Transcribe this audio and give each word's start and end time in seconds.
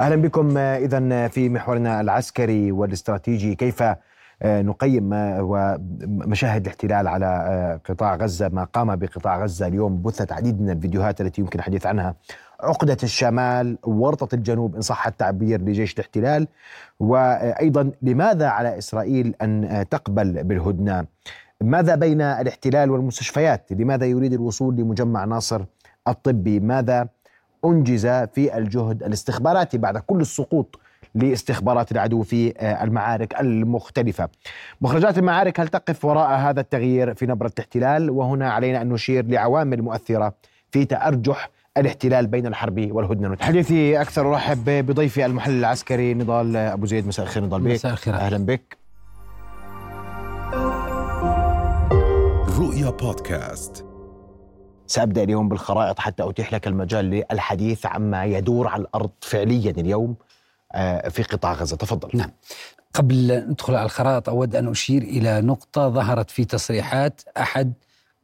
أهلا 0.00 0.16
بكم 0.16 0.56
اذا 0.58 1.28
في 1.28 1.48
محورنا 1.48 2.00
العسكري 2.00 2.72
والاستراتيجي. 2.72 3.54
كيف 3.54 3.82
نقيم 4.44 5.10
ومشاهد 5.12 6.60
الاحتلال 6.60 7.08
على 7.08 7.80
قطاع 7.88 8.16
غزة؟ 8.16 8.48
ما 8.48 8.64
قام 8.64 8.96
بقطاع 8.96 9.42
غزة 9.42 9.66
اليوم 9.66 10.02
بثت 10.02 10.32
عديد 10.32 10.60
من 10.60 10.70
الفيديوهات 10.70 11.20
التي 11.20 11.40
يمكن 11.40 11.58
الحديث 11.58 11.86
عنها. 11.86 12.14
عقدة 12.60 12.96
الشمال 13.02 13.78
ورطة 13.82 14.34
الجنوب 14.34 14.74
إن 14.74 14.80
صح 14.80 15.06
التعبير 15.06 15.60
لجيش 15.60 15.94
الاحتلال. 15.94 16.48
وأيضا 17.00 17.90
لماذا 18.02 18.46
على 18.46 18.78
إسرائيل 18.78 19.34
أن 19.42 19.84
تقبل 19.90 20.44
بالهدنة؟ 20.44 21.06
ماذا 21.60 21.94
بين 21.94 22.20
الاحتلال 22.20 22.90
والمستشفيات؟ 22.90 23.72
لماذا 23.72 24.06
يريد 24.06 24.32
الوصول 24.32 24.76
لمجمع 24.76 25.24
ناصر 25.24 25.64
الطبي؟ 26.08 26.60
ماذا 26.60 27.08
أنجز 27.64 28.06
في 28.06 28.58
الجهد 28.58 29.02
الاستخباراتي 29.02 29.78
بعد 29.78 29.98
كل 29.98 30.20
السقوط 30.20 30.80
لاستخبارات 31.14 31.92
العدو 31.92 32.22
في 32.22 32.54
المعارك 32.82 33.40
المختلفة. 33.40 34.28
مخرجات 34.80 35.18
المعارك 35.18 35.60
هل 35.60 35.68
تقف 35.68 36.04
وراء 36.04 36.38
هذا 36.38 36.60
التغيير 36.60 37.14
في 37.14 37.26
نبرة 37.26 37.50
الاحتلال؟ 37.54 38.10
وهنا 38.10 38.52
علينا 38.52 38.82
أن 38.82 38.88
نشير 38.88 39.26
لعوامل 39.26 39.82
مؤثرة 39.82 40.34
في 40.70 40.84
تأرجح 40.84 41.50
الاحتلال 41.76 42.26
بين 42.26 42.46
الحرب 42.46 42.88
والهدنة. 42.92 43.36
حديثي 43.40 44.00
أكثر 44.00 44.34
أرحب 44.34 44.64
بضيفي 44.64 45.26
المحلل 45.26 45.58
العسكري 45.58 46.14
نضال 46.14 46.56
أبو 46.56 46.86
زيد. 46.86 47.06
مساء 47.06 47.26
الخير 47.26 47.44
نضال 47.44 47.60
بك. 47.60 47.70
مساء 47.70 47.92
الخير. 47.92 48.14
أهلا 48.14 48.46
بك. 48.46 48.76
رؤيا 52.58 52.90
بودكاست. 52.90 53.93
سأبدأ 54.86 55.22
اليوم 55.22 55.48
بالخرائط 55.48 55.98
حتى 55.98 56.28
أتيح 56.28 56.52
لك 56.52 56.66
المجال 56.66 57.04
للحديث 57.04 57.86
عما 57.86 58.24
يدور 58.24 58.68
على 58.68 58.82
الأرض 58.82 59.10
فعليا 59.20 59.70
اليوم 59.70 60.16
في 61.10 61.22
قطاع 61.22 61.52
غزة. 61.52 61.76
تفضل. 61.76 62.08
نعم. 62.14 62.30
قبل 62.94 63.44
ندخل 63.48 63.74
على 63.74 63.84
الخرائط 63.84 64.28
أود 64.28 64.56
أن 64.56 64.68
أشير 64.68 65.02
إلى 65.02 65.40
نقطة 65.40 65.88
ظهرت 65.88 66.30
في 66.30 66.44
تصريحات 66.44 67.20
أحد 67.38 67.72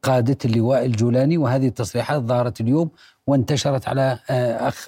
قادة 0.03 0.39
اللواء 0.45 0.85
الجولاني 0.85 1.39
وهذه 1.39 1.67
التصريحات 1.69 2.23
ظهرت 2.23 2.61
اليوم 2.61 2.91
وانتشرت 3.27 3.89
على 3.89 4.19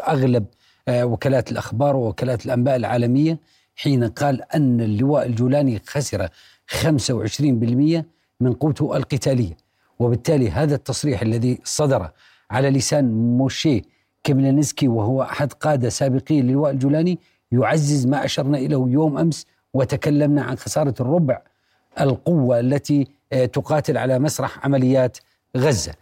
أغلب 0.08 0.44
وكالات 0.90 1.52
الأخبار 1.52 1.96
ووكالات 1.96 2.46
الأنباء 2.46 2.76
العالمية 2.76 3.38
حين 3.76 4.04
قال 4.04 4.42
أن 4.54 4.80
اللواء 4.80 5.26
الجولاني 5.26 5.82
خسر 5.86 6.28
25% 6.82 8.04
من 8.40 8.52
قوته 8.52 8.96
القتالية. 8.96 9.56
وبالتالي 9.98 10.50
هذا 10.50 10.74
التصريح 10.74 11.22
الذي 11.22 11.60
صدر 11.64 12.10
على 12.50 12.70
لسان 12.70 13.36
موشي 13.36 13.82
كيملينسكي 14.24 14.88
وهو 14.88 15.22
أحد 15.22 15.52
قادة 15.52 15.88
سابقين 15.88 16.46
للواء 16.46 16.70
الجولاني 16.70 17.18
يعزز 17.52 18.06
ما 18.06 18.24
أشرنا 18.24 18.58
إليه 18.58 18.84
يوم 18.88 19.18
أمس 19.18 19.46
وتكلمنا 19.74 20.42
عن 20.42 20.56
خسارة 20.56 20.94
الربع 21.00 21.40
القوة 22.00 22.60
التي 22.60 23.08
تقاتل 23.52 23.98
على 23.98 24.18
مسرح 24.18 24.64
عمليات 24.66 25.18
غزة. 25.56 25.92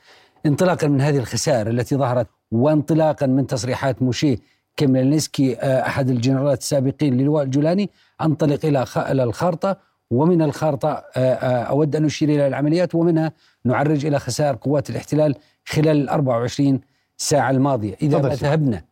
انطلاقا 0.46 0.86
من 0.88 1.00
هذه 1.00 1.18
الخسائر 1.18 1.70
التي 1.70 1.96
ظهرت 1.96 2.26
وانطلاقا 2.52 3.26
من 3.26 3.46
تصريحات 3.46 4.02
موشي 4.02 4.38
كيملينسكي 4.76 5.56
أحد 5.62 6.10
الجنرالات 6.10 6.58
السابقين 6.58 7.16
للواء 7.16 7.44
الجولاني 7.44 7.90
أنطلق 8.20 8.66
إلى 8.96 9.22
الخارطة 9.24 9.76
ومن 10.10 10.42
الخارطة 10.42 10.88
أود 11.16 11.96
أن 11.96 12.04
أشير 12.04 12.28
إلى 12.28 12.46
العمليات 12.46 12.94
ومنها 12.94 13.32
نعرج 13.64 14.06
إلى 14.06 14.18
خسائر 14.18 14.56
قوات 14.56 14.90
الاحتلال 14.90 15.34
خلال 15.64 15.96
ال 15.96 16.08
24 16.08 16.80
ساعة 17.16 17.50
الماضية. 17.50 17.96
إذا 18.02 18.22
ما 18.22 18.28
ذهبنا 18.28 18.84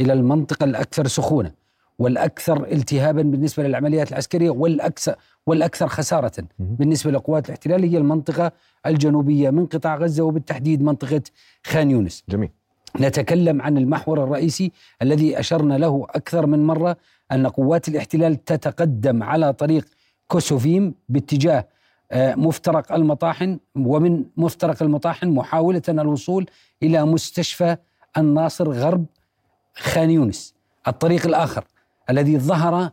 إلى 0.00 0.12
المنطقة 0.12 0.64
الأكثر 0.64 1.06
سخونة 1.06 1.52
والأكثر 1.98 2.64
التهابا 2.64 3.22
بالنسبة 3.22 3.62
للعمليات 3.62 4.10
العسكرية 4.10 4.50
والأكثر 4.50 5.14
والأكثر 5.46 5.88
خسارة 5.88 6.32
بالنسبة 6.58 7.10
لقوات 7.10 7.46
الاحتلال 7.46 7.82
هي 7.84 7.98
المنطقة 7.98 8.52
الجنوبية 8.86 9.50
من 9.50 9.66
قطاع 9.66 9.96
غزة 9.96 10.22
وبالتحديد 10.22 10.82
منطقة 10.82 11.22
خان 11.66 11.90
يونس. 11.90 12.24
جميل. 12.28 12.50
نتكلم 13.00 13.62
عن 13.62 13.78
المحور 13.78 14.24
الرئيسي 14.24 14.72
الذي 15.02 15.40
أشرنا 15.40 15.78
له 15.78 16.06
أكثر 16.10 16.46
من 16.46 16.66
مرة 16.66 16.96
أن 17.32 17.46
قوات 17.46 17.88
الاحتلال 17.88 18.44
تتقدم 18.44 19.22
على 19.22 19.52
طريق 19.52 19.86
كوسوفيم 20.28 20.94
باتجاه 21.08 21.68
مفترق 22.14 22.92
المطاحن 22.92 23.58
ومن 23.76 24.24
مفترق 24.36 24.82
المطاحن 24.82 25.28
محاولة 25.28 25.82
الوصول 25.88 26.46
إلى 26.82 27.04
مستشفى 27.04 27.76
الناصر 28.18 28.70
غرب 28.70 29.04
خان 29.74 30.10
يونس 30.10 30.54
الطريق 30.88 31.26
الآخر 31.26 31.64
الذي 32.10 32.38
ظهر 32.38 32.90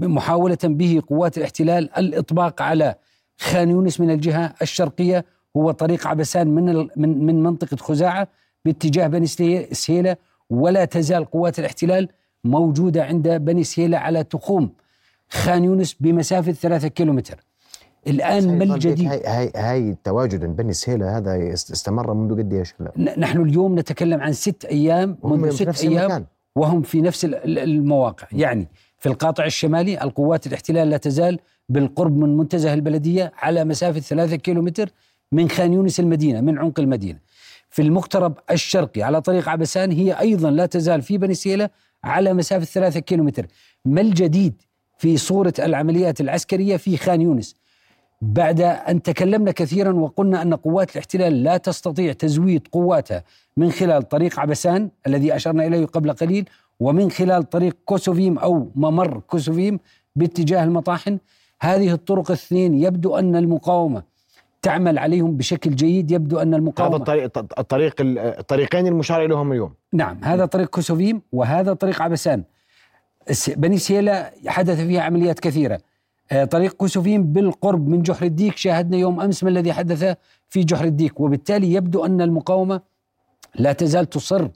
محاولة 0.00 0.58
به 0.64 1.02
قوات 1.08 1.38
الاحتلال 1.38 1.98
الإطباق 1.98 2.62
على 2.62 2.94
خان 3.38 3.70
يونس 3.70 4.00
من 4.00 4.10
الجهة 4.10 4.54
الشرقية 4.62 5.24
هو 5.56 5.70
طريق 5.70 6.06
عبسان 6.06 6.48
من 6.48 6.88
من 6.96 7.26
من 7.26 7.42
منطقة 7.42 7.76
خزاعة 7.76 8.28
باتجاه 8.64 9.06
بني 9.06 9.26
سهيلة 9.72 10.16
ولا 10.50 10.84
تزال 10.84 11.24
قوات 11.24 11.58
الاحتلال 11.58 12.08
موجودة 12.44 13.04
عند 13.04 13.28
بني 13.28 13.64
سهيلة 13.64 13.98
على 13.98 14.24
تخوم. 14.24 14.70
خان 15.30 15.64
يونس 15.64 15.96
بمسافة 16.00 16.52
ثلاثة 16.52 16.88
كيلومتر. 16.88 17.44
الآن 18.06 18.58
ما 18.58 18.64
الجديد؟ 18.64 19.08
هاي, 19.08 19.22
هاي, 19.26 19.52
هاي 19.56 19.90
التواجد 19.90 20.44
بين 20.44 20.72
سهيلة 20.72 21.16
هذا 21.16 21.52
استمر 21.52 22.14
منذ 22.14 22.38
قد 22.38 22.52
إيش؟ 22.52 22.74
نحن 23.18 23.42
اليوم 23.42 23.78
نتكلم 23.78 24.20
عن 24.20 24.32
ست 24.32 24.64
أيام 24.64 25.18
منذ 25.24 25.50
ست 25.50 25.84
أيام 25.84 25.92
المكان. 25.92 26.24
وهم 26.56 26.82
في 26.82 27.00
نفس 27.00 27.24
المواقع. 27.44 28.26
يعني 28.32 28.68
في 28.98 29.08
القاطع 29.08 29.44
الشمالي 29.44 30.02
القوات 30.02 30.46
الاحتلال 30.46 30.90
لا 30.90 30.96
تزال 30.96 31.38
بالقرب 31.68 32.16
من 32.16 32.36
منتزه 32.36 32.74
البلدية 32.74 33.32
على 33.36 33.64
مسافة 33.64 34.00
ثلاثة 34.00 34.36
كيلومتر 34.36 34.90
من 35.32 35.48
خان 35.48 35.72
يونس 35.72 36.00
المدينة 36.00 36.40
من 36.40 36.58
عمق 36.58 36.80
المدينة. 36.80 37.18
في 37.70 37.82
المقترب 37.82 38.38
الشرقي 38.50 39.02
على 39.02 39.20
طريق 39.20 39.48
عبسان 39.48 39.92
هي 39.92 40.12
أيضا 40.20 40.50
لا 40.50 40.66
تزال 40.66 41.02
في 41.02 41.18
بني 41.18 41.34
سيلة 41.34 41.70
على 42.04 42.34
مسافة 42.34 42.64
ثلاثة 42.64 43.00
كيلومتر. 43.00 43.46
ما 43.84 44.00
الجديد؟ 44.00 44.62
في 44.98 45.16
صورة 45.16 45.54
العمليات 45.58 46.20
العسكرية 46.20 46.76
في 46.76 46.96
خان 46.96 47.20
يونس. 47.20 47.56
بعد 48.22 48.60
أن 48.60 49.02
تكلمنا 49.02 49.50
كثيرا 49.50 49.92
وقلنا 49.92 50.42
أن 50.42 50.54
قوات 50.54 50.90
الاحتلال 50.92 51.42
لا 51.42 51.56
تستطيع 51.56 52.12
تزويد 52.12 52.68
قواتها 52.72 53.24
من 53.56 53.70
خلال 53.70 54.08
طريق 54.08 54.40
عبسان 54.40 54.90
الذي 55.06 55.36
أشرنا 55.36 55.66
إليه 55.66 55.86
قبل 55.86 56.12
قليل 56.12 56.48
ومن 56.80 57.10
خلال 57.10 57.50
طريق 57.50 57.76
كوسوفيم 57.84 58.38
أو 58.38 58.70
ممر 58.74 59.20
كوسوفيم 59.26 59.80
باتجاه 60.16 60.64
المطاحن. 60.64 61.18
هذه 61.60 61.92
الطرق 61.92 62.30
الاثنين 62.30 62.74
يبدو 62.74 63.16
أن 63.16 63.36
المقاومة 63.36 64.02
تعمل 64.62 64.98
عليهم 64.98 65.36
بشكل 65.36 65.70
جيد 65.74 66.10
يبدو 66.10 66.38
أن 66.38 66.54
المقاومة 66.54 66.94
هذا 66.94 66.96
الطريق 66.96 67.38
الطريق 67.58 67.94
الطريقين 68.38 68.86
المشار 68.86 69.24
إليهم 69.24 69.52
اليوم. 69.52 69.72
نعم 69.92 70.18
هذا 70.24 70.44
طريق 70.44 70.68
كوسوفيم 70.68 71.22
وهذا 71.32 71.72
طريق 71.72 72.02
عبسان. 72.02 72.42
بني 73.48 73.78
سيلا 73.78 74.32
حدث 74.46 74.80
فيها 74.80 75.02
عمليات 75.02 75.40
كثيرة 75.40 75.80
طريق 76.50 76.72
كوسوفيم 76.72 77.32
بالقرب 77.32 77.88
من 77.88 78.02
جحر 78.02 78.26
الديك 78.26 78.56
شاهدنا 78.56 78.96
يوم 78.96 79.20
أمس 79.20 79.44
ما 79.44 79.50
الذي 79.50 79.72
حدث 79.72 80.16
في 80.48 80.64
جحر 80.64 80.84
الديك 80.84 81.20
وبالتالي 81.20 81.72
يبدو 81.72 82.04
أن 82.04 82.20
المقاومة 82.20 82.80
لا 83.54 83.72
تزال 83.72 84.10
تصر 84.10 84.48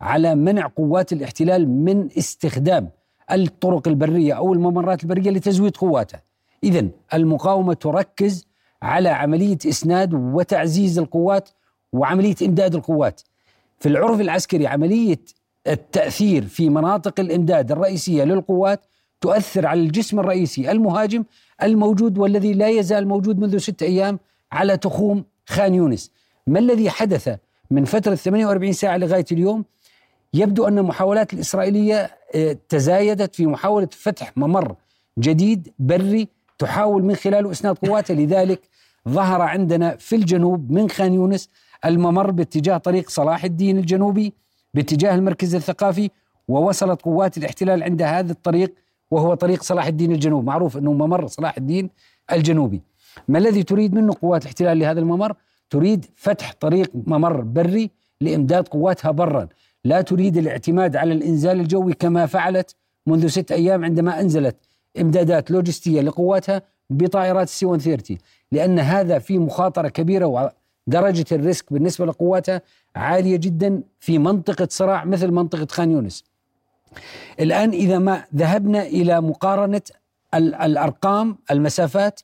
على 0.00 0.34
منع 0.34 0.66
قوات 0.66 1.12
الاحتلال 1.12 1.68
من 1.68 2.08
استخدام 2.18 2.90
الطرق 3.32 3.88
البرية 3.88 4.32
أو 4.32 4.52
الممرات 4.52 5.02
البرية 5.02 5.30
لتزويد 5.30 5.76
قواتها. 5.76 6.22
اذا 6.64 6.88
المقاومة 7.14 7.74
تركز 7.74 8.46
على 8.82 9.08
عملية 9.08 9.58
إسناد 9.66 10.14
وتعزيز 10.14 10.98
القوات 10.98 11.48
وعملية 11.92 12.36
إمداد 12.42 12.74
القوات. 12.74 13.20
في 13.78 13.88
العرف 13.88 14.20
العسكري 14.20 14.66
عملية 14.66 15.18
التأثير 15.68 16.44
في 16.44 16.70
مناطق 16.70 17.20
الإمداد 17.20 17.72
الرئيسية 17.72 18.24
للقوات 18.24 18.80
تؤثر 19.20 19.66
على 19.66 19.80
الجسم 19.80 20.20
الرئيسي 20.20 20.70
المهاجم 20.70 21.24
الموجود 21.62 22.18
والذي 22.18 22.52
لا 22.52 22.68
يزال 22.68 23.08
موجود 23.08 23.38
منذ 23.38 23.58
ستة 23.58 23.84
أيام 23.84 24.18
على 24.52 24.76
تخوم 24.76 25.24
خان 25.46 25.74
يونس. 25.74 26.10
ما 26.46 26.58
الذي 26.58 26.90
حدث 26.90 27.36
من 27.70 27.84
فترة 27.84 28.14
48 28.14 28.72
ساعة 28.72 28.96
لغاية 28.96 29.24
اليوم؟ 29.32 29.64
يبدو 30.34 30.68
أن 30.68 30.78
المحاولات 30.78 31.34
الإسرائيلية 31.34 32.10
تزايدت 32.68 33.34
في 33.34 33.46
محاولة 33.46 33.88
فتح 33.92 34.32
ممر 34.36 34.74
جديد 35.18 35.72
بري 35.78 36.28
تحاول 36.58 37.02
من 37.04 37.14
خلاله 37.14 37.50
إسناد 37.50 37.78
قواتها 37.78 38.14
لذلك 38.14 38.60
ظهر 39.08 39.42
عندنا 39.42 39.96
في 39.96 40.16
الجنوب 40.16 40.70
من 40.70 40.90
خان 40.90 41.14
يونس 41.14 41.48
الممر 41.84 42.30
باتجاه 42.30 42.76
طريق 42.76 43.10
صلاح 43.10 43.44
الدين 43.44 43.78
الجنوبي 43.78 44.32
باتجاه 44.74 45.14
المركز 45.14 45.54
الثقافي 45.54 46.10
ووصلت 46.48 47.02
قوات 47.02 47.38
الاحتلال 47.38 47.82
عند 47.82 48.02
هذا 48.02 48.32
الطريق 48.32 48.74
وهو 49.10 49.34
طريق 49.34 49.62
صلاح 49.62 49.86
الدين 49.86 50.12
الجنوب 50.12 50.44
معروف 50.44 50.76
أنه 50.76 50.92
ممر 50.92 51.26
صلاح 51.26 51.56
الدين 51.56 51.90
الجنوبي. 52.32 52.82
ما 53.28 53.38
الذي 53.38 53.62
تريد 53.62 53.94
منه 53.94 54.14
قوات 54.22 54.42
الاحتلال 54.42 54.78
لهذا 54.78 55.00
الممر؟ 55.00 55.34
تريد 55.70 56.06
فتح 56.16 56.52
طريق 56.60 56.90
ممر 56.94 57.40
بري 57.40 57.90
لإمداد 58.20 58.68
قواتها 58.68 59.10
برا. 59.10 59.48
لا 59.84 60.00
تريد 60.00 60.36
الاعتماد 60.36 60.96
على 60.96 61.12
الإنزال 61.12 61.60
الجوي 61.60 61.92
كما 61.92 62.26
فعلت 62.26 62.76
منذ 63.06 63.26
ست 63.26 63.52
أيام 63.52 63.84
عندما 63.84 64.20
أنزلت 64.20 64.56
إمدادات 65.00 65.50
لوجستية 65.50 66.00
لقواتها 66.00 66.62
بطائرات 66.90 67.46
ال 67.46 67.56
C 67.56 67.66
130 67.66 68.18
لأن 68.52 68.78
هذا 68.78 69.18
في 69.18 69.38
مخاطرة 69.38 69.88
كبيرة 69.88 70.52
ودرجة 70.88 71.26
ال 71.32 71.40
risk 71.40 71.72
بالنسبة 71.72 72.06
لقواتها 72.06 72.62
عالية 72.96 73.36
جدا 73.36 73.82
في 74.00 74.18
منطقة 74.18 74.68
صراع 74.70 75.04
مثل 75.04 75.30
منطقة 75.30 75.66
خان 75.70 75.90
يونس. 75.90 76.24
الآن 77.40 77.70
إذا 77.70 77.98
ما 77.98 78.24
ذهبنا 78.36 78.82
إلى 78.82 79.20
مقارنة 79.20 79.80
الأرقام 80.34 81.38
المسافات 81.50 82.20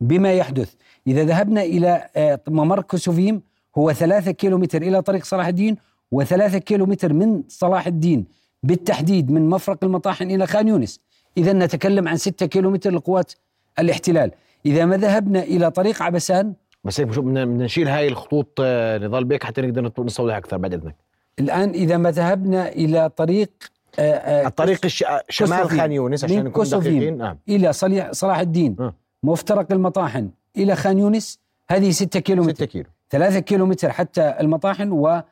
بما 0.00 0.32
يحدث. 0.32 0.74
إذا 1.06 1.24
ذهبنا 1.24 1.62
إلى 1.62 2.08
آه، 2.16 2.40
ممر 2.48 2.82
كوسوفيم 2.82 3.42
هو 3.78 3.92
ثلاثة 3.92 4.30
كيلومتر 4.30 4.82
إلى 4.82 5.02
طريق 5.02 5.24
صلاح 5.24 5.46
الدين 5.46 5.76
وثلاثة 6.10 6.58
كيلومتر 6.58 7.12
من 7.12 7.42
صلاح 7.48 7.86
الدين 7.86 8.26
بالتحديد 8.62 9.30
من 9.30 9.48
مفرق 9.48 9.84
المطاحن 9.84 10.30
إلى 10.30 10.46
خان 10.46 10.68
يونس. 10.68 11.00
إذا 11.36 11.52
نتكلم 11.52 12.08
عن 12.08 12.16
ستة 12.16 12.46
كيلومتر 12.46 12.90
لقوات 12.90 13.32
الاحتلال. 13.78 14.30
إذا 14.66 14.84
ما 14.84 14.96
ذهبنا 14.96 15.42
إلى 15.42 15.70
طريق 15.70 16.02
عبسان 16.02 16.54
بس 16.88 17.00
هيك 17.00 17.08
بدنا 17.08 17.44
نشيل 17.44 17.88
هاي 17.88 18.08
الخطوط 18.08 18.58
آه، 18.60 18.98
نضال 18.98 19.24
بيك 19.24 19.44
حتى 19.44 19.62
نقدر 19.62 20.04
نستوضح 20.04 20.36
أكثر 20.36 20.56
بعد 20.56 20.74
إذنك. 20.74 20.96
الآن 21.38 21.70
إذا 21.70 21.96
ما 21.96 22.10
ذهبنا 22.10 22.68
إلى 22.68 23.08
طريق 23.08 23.50
آه، 23.98 24.46
الطريق 24.46 24.80
الش... 24.84 25.04
شمال 25.28 25.70
خان 25.70 25.92
يونس 25.92 26.24
عشان 26.24 26.44
نكون 26.44 26.64
دقيقين. 26.64 27.18
نعم. 27.18 27.38
إلى 27.48 27.72
صلاح 28.12 28.38
الدين 28.38 28.76
أه. 28.80 28.94
مفترق 29.22 29.72
المطاحن 29.72 30.30
إلى 30.56 30.76
خان 30.76 30.98
يونس 30.98 31.38
هذه 31.70 31.90
6 31.90 32.20
كيلو 32.20 32.42
متر 32.42 32.54
6 32.54 32.64
كيلو. 32.64 32.86
3 33.10 33.38
كيلو 33.38 33.66
متر 33.66 33.90
حتى 33.90 34.34
المطاحن 34.40 34.92
و 34.92 35.22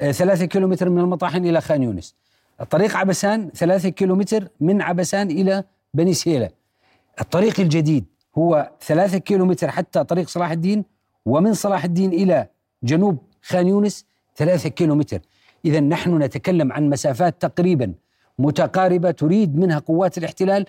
3 0.00 0.44
كيلو 0.44 0.68
متر 0.68 0.90
من 0.90 0.98
المطاحن 0.98 1.46
إلى 1.46 1.60
خان 1.60 1.82
يونس. 1.82 2.14
طريق 2.70 2.96
عبسان 2.96 3.50
3 3.50 3.88
كيلو 3.88 4.16
متر 4.16 4.48
من 4.60 4.82
عبسان 4.82 5.30
إلى 5.30 5.64
بني 5.94 6.14
سهيلة. 6.14 6.50
الطريق 7.20 7.60
الجديد 7.60 8.04
هو 8.38 8.70
3 8.80 9.18
كيلو 9.18 9.46
متر 9.46 9.70
حتى 9.70 10.04
طريق 10.04 10.28
صلاح 10.28 10.50
الدين 10.50 10.93
ومن 11.26 11.54
صلاح 11.54 11.84
الدين 11.84 12.12
إلى 12.12 12.48
جنوب 12.82 13.18
خان 13.42 13.68
يونس 13.68 14.06
3 14.36 14.68
كيلو 14.68 14.94
متر 14.94 15.20
إذا 15.64 15.80
نحن 15.80 16.22
نتكلم 16.22 16.72
عن 16.72 16.90
مسافات 16.90 17.42
تقريبا 17.42 17.94
متقاربة 18.38 19.10
تريد 19.10 19.56
منها 19.56 19.78
قوات 19.78 20.18
الاحتلال. 20.18 20.66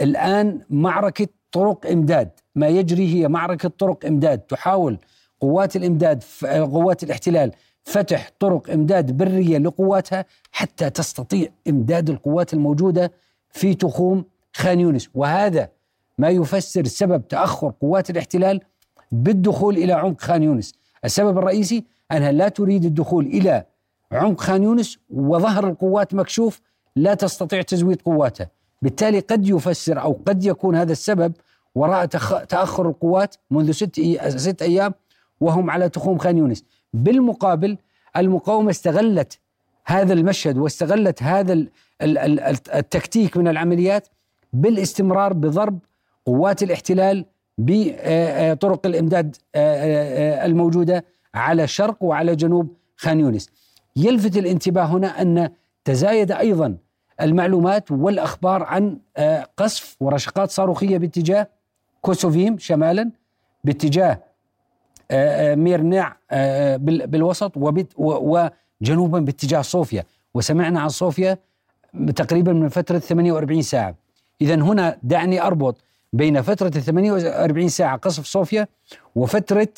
الآن 0.00 0.60
معركة 0.70 1.26
طرق 1.52 1.86
إمداد. 1.86 2.30
ما 2.54 2.68
يجري 2.68 3.14
هي 3.14 3.28
معركة 3.28 3.68
طرق 3.68 4.06
إمداد. 4.06 4.38
تحاول 4.38 4.98
قوات 5.40 5.76
الإمداد 5.76 6.22
قوات 6.42 7.02
الاحتلال 7.02 7.52
فتح 7.82 8.30
طرق 8.38 8.70
إمداد 8.70 9.16
برية 9.16 9.58
لقواتها 9.58 10.24
حتى 10.52 10.90
تستطيع 10.90 11.48
إمداد 11.68 12.10
القوات 12.10 12.54
الموجودة 12.54 13.12
في 13.50 13.74
تخوم 13.74 14.24
خان 14.52 14.80
يونس. 14.80 15.08
وهذا 15.14 15.68
ما 16.18 16.28
يفسر 16.28 16.84
سبب 16.84 17.28
تأخر 17.28 17.72
قوات 17.80 18.10
الاحتلال 18.10 18.60
بالدخول 19.14 19.76
إلى 19.76 19.92
عمق 19.92 20.20
خان 20.20 20.42
يونس. 20.42 20.74
السبب 21.04 21.38
الرئيسي 21.38 21.84
أنها 22.12 22.32
لا 22.32 22.48
تريد 22.48 22.84
الدخول 22.84 23.26
إلى 23.26 23.64
عمق 24.12 24.40
خان 24.40 24.62
يونس 24.62 24.98
وظهر 25.10 25.68
القوات 25.68 26.14
مكشوف 26.14 26.60
لا 26.96 27.14
تستطيع 27.14 27.62
تزويد 27.62 28.02
قواتها. 28.02 28.50
بالتالي 28.82 29.20
قد 29.20 29.48
يفسر 29.48 30.00
أو 30.00 30.20
قد 30.26 30.44
يكون 30.44 30.76
هذا 30.76 30.92
السبب 30.92 31.32
وراء 31.74 32.06
تأخر 32.44 32.88
القوات 32.88 33.34
منذ 33.50 33.70
ست, 33.70 34.00
ست 34.36 34.62
أيام 34.62 34.94
وهم 35.40 35.70
على 35.70 35.88
تخوم 35.88 36.18
خان 36.18 36.38
يونس. 36.38 36.64
بالمقابل 36.92 37.78
المقاومة 38.16 38.70
استغلت 38.70 39.38
هذا 39.86 40.12
المشهد 40.12 40.58
واستغلت 40.58 41.22
هذا 41.22 41.64
التكتيك 42.02 43.36
من 43.36 43.48
العمليات 43.48 44.08
بالاستمرار 44.52 45.32
بضرب 45.32 45.78
قوات 46.26 46.62
الاحتلال 46.62 47.24
بطرق 47.58 48.86
الإمداد 48.86 49.36
الموجودة 50.46 51.04
على 51.34 51.66
شرق 51.66 51.96
وعلى 52.00 52.36
جنوب 52.36 52.76
خان 52.96 53.20
يونس. 53.20 53.50
يلفت 53.96 54.36
الانتباه 54.36 54.84
هنا 54.84 55.22
أن 55.22 55.50
تزايد 55.84 56.32
أيضا 56.32 56.76
المعلومات 57.20 57.90
والأخبار 57.90 58.62
عن 58.62 58.98
قصف 59.56 59.96
ورشقات 60.00 60.50
صاروخية 60.50 60.98
باتجاه 60.98 61.48
كوسوفيم 62.00 62.58
شمالا 62.58 63.10
باتجاه 63.64 64.18
ميرنع 65.54 66.16
بالوسط 66.84 67.52
وجنوبا 67.96 69.18
باتجاه 69.20 69.60
صوفيا 69.62 70.04
وسمعنا 70.34 70.80
عن 70.80 70.88
صوفيا 70.88 71.38
تقريبا 72.16 72.52
من 72.52 72.68
فترة 72.68 72.98
48 72.98 73.62
ساعة 73.62 73.94
اذا 74.40 74.54
هنا 74.54 74.98
دعني 75.02 75.42
أربط 75.42 75.80
بين 76.14 76.42
فترة 76.42 76.72
ال 76.76 76.82
48 76.82 77.68
ساعة 77.68 77.96
قصف 77.96 78.24
صوفيا 78.24 78.68
وفترة 79.14 79.68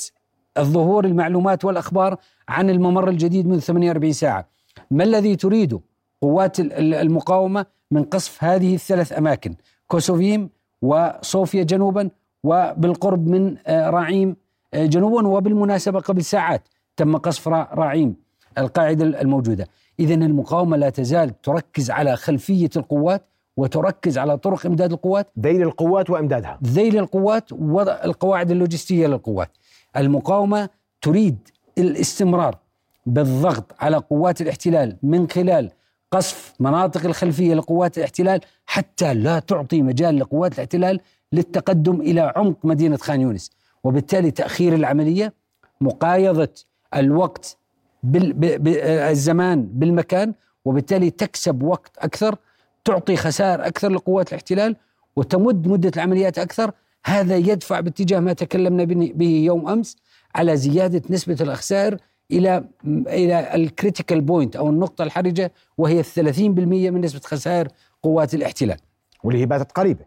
الظهور 0.59 1.05
المعلومات 1.05 1.65
والأخبار 1.65 2.17
عن 2.49 2.71
الممر 2.71 3.09
الجديد 3.09 3.47
منذ 3.47 3.61
48 3.61 4.13
ساعة. 4.13 4.49
ما 4.91 5.05
الذي 5.05 5.37
تريده 5.37 5.81
قوات 6.23 6.61
المقاومة 6.61 7.67
من 7.91 8.05
قصف 8.05 8.45
هذه 8.45 8.75
الثلاث 8.75 9.19
أماكن؟ 9.19 9.55
كوسوفيم 9.89 10.51
وصوفيا 10.83 11.63
جنوبا 11.63 12.11
وبالقرب 12.45 13.27
من 13.27 13.57
آه، 13.67 13.91
راعيم 13.91 14.37
آه، 14.75 14.87
جنوبا 14.87 15.29
وبالمناسبة 15.29 16.01
قبل 16.01 16.25
ساعات 16.25 16.69
تم 16.97 17.17
قصف 17.17 17.49
راعيم 17.49 18.17
القاعدة 18.59 19.05
الموجودة. 19.05 19.69
اذا 20.01 20.15
المقاومة 20.15 20.77
لا 20.77 20.91
تزال 20.91 21.41
تركز 21.41 21.91
على 21.91 22.17
خلفية 22.17 22.71
القوات 22.77 23.27
وتركز 23.57 24.19
على 24.19 24.39
طرق 24.39 24.67
إمداد 24.67 24.93
القوات 24.93 25.27
ذيل 25.41 25.63
القوات 25.63 26.11
وإمدادها. 26.11 26.59
ذيل 26.65 26.99
القوات 26.99 27.53
والقواعد 27.53 28.51
اللوجستية 28.51 29.07
للقوات. 29.07 29.51
المقاومة 29.97 30.69
تريد 31.03 31.49
الاستمرار 31.79 32.59
بالضغط 33.07 33.75
على 33.81 33.97
قوات 33.97 34.41
الاحتلال 34.41 34.97
من 35.03 35.29
خلال 35.31 35.71
قصف 36.11 36.55
مناطق 36.61 37.05
الخلفية 37.05 37.55
لقوات 37.55 37.99
الاحتلال 37.99 38.41
حتى 38.67 39.15
لا 39.15 39.39
تعطي 39.39 39.83
مجال 39.83 40.19
لقوات 40.19 40.55
الاحتلال 40.55 41.01
للتقدم 41.33 42.01
إلى 42.01 42.33
عمق 42.37 42.57
مدينة 42.65 42.97
خان 42.97 43.21
يونس. 43.21 43.51
وبالتالي 43.85 44.31
تأخير 44.31 44.75
العملية 44.75 45.33
مقايضة 45.81 46.49
الوقت 46.95 47.57
بالزمان 48.03 49.63
بالمكان 49.73 50.35
وبالتالي 50.65 51.11
تكسب 51.11 51.63
وقت 51.63 51.99
أكثر 51.99 52.37
تعطي 52.87 53.17
خسائر 53.17 53.67
أكثر 53.67 53.89
لقوات 53.89 54.29
الاحتلال 54.29 54.77
وتمد 55.17 55.69
مدة 55.69 55.91
العمليات 55.97 56.39
أكثر 56.39 56.73
هذا 57.05 57.37
يدفع 57.37 57.81
باتجاه 57.81 58.21
ما 58.21 58.33
تكلمنا 58.33 58.85
به 59.15 59.27
يوم 59.45 59.69
أمس 59.69 59.97
على 60.35 60.57
زيادة 60.57 61.03
نسبة 61.11 61.37
الخسائر 61.41 61.99
إلى 62.31 62.65
إلى 63.07 63.55
ال 63.55 63.62
critical 63.62 64.21
point 64.21 64.57
أو 64.57 64.69
النقطة 64.69 65.05
الحرجة 65.05 65.53
وهي 65.79 66.03
30% 66.03 66.09
من 66.39 67.01
نسبة 67.01 67.21
خسائر 67.25 67.69
قوات 68.03 68.35
الاحتلال. 68.35 68.77
واللي 69.25 69.41
هي 69.41 69.47
باتت 69.47 69.73
قريبة. 69.73 70.05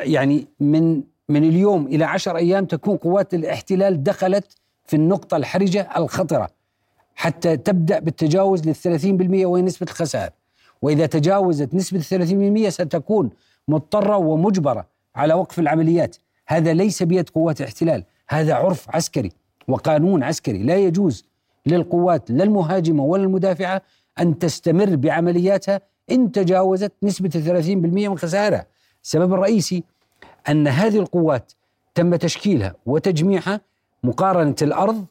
يعني 0.00 0.46
من 0.60 1.02
من 1.28 1.44
اليوم 1.44 1.86
إلى 1.86 2.04
10 2.04 2.36
أيام 2.36 2.64
تكون 2.64 2.96
قوات 2.96 3.34
الاحتلال 3.34 4.02
دخلت 4.02 4.56
في 4.84 4.96
النقطة 4.96 5.36
الحرجة 5.36 5.88
الخطرة 5.96 6.48
حتى 7.14 7.56
تبدأ 7.56 7.98
بالتجاوز 7.98 8.68
لل 8.68 8.74
30% 8.74 9.46
وهي 9.46 9.62
نسبة 9.62 9.86
الخسائر. 9.90 10.30
وإذا 10.84 11.06
تجاوزت 11.06 11.74
نسبة 11.74 12.00
30% 12.00 12.68
ستكون 12.68 13.30
مضطرة 13.68 14.16
ومجبرة 14.16 14.86
على 15.16 15.34
وقف 15.34 15.58
العمليات. 15.58 16.16
هذا 16.46 16.72
ليس 16.72 17.02
بيد 17.02 17.28
قوات 17.28 17.60
الاحتلال، 17.60 18.04
هذا 18.28 18.54
عرف 18.54 18.96
عسكري. 18.96 19.32
وقانون 19.68 20.22
عسكري 20.22 20.62
لا 20.62 20.76
يجوز 20.76 21.24
للقوات 21.66 22.30
لا 22.30 22.44
المهاجمة 22.44 23.04
ولا 23.04 23.22
المدافعة 23.22 23.82
أن 24.20 24.38
تستمر 24.38 24.96
بعملياتها 24.96 25.80
إن 26.10 26.32
تجاوزت 26.32 26.92
نسبة 27.02 27.28
30% 27.28 28.08
من 28.08 28.18
خسائرها 28.18 28.66
السبب 29.02 29.34
الرئيسي 29.34 29.84
أن 30.48 30.68
هذه 30.68 30.98
القوات 30.98 31.52
تم 31.94 32.16
تشكيلها 32.16 32.74
وتجميعها 32.86 33.60
مقارنة 34.02 34.56
الأرض 34.62 35.04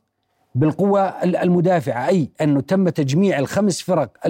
بالقوة 0.55 1.01
المدافعة 1.24 2.07
أي 2.07 2.29
أنه 2.41 2.62
تم 2.62 2.89
تجميع 2.89 3.39
الخمس 3.39 3.81
فرق 3.81 4.27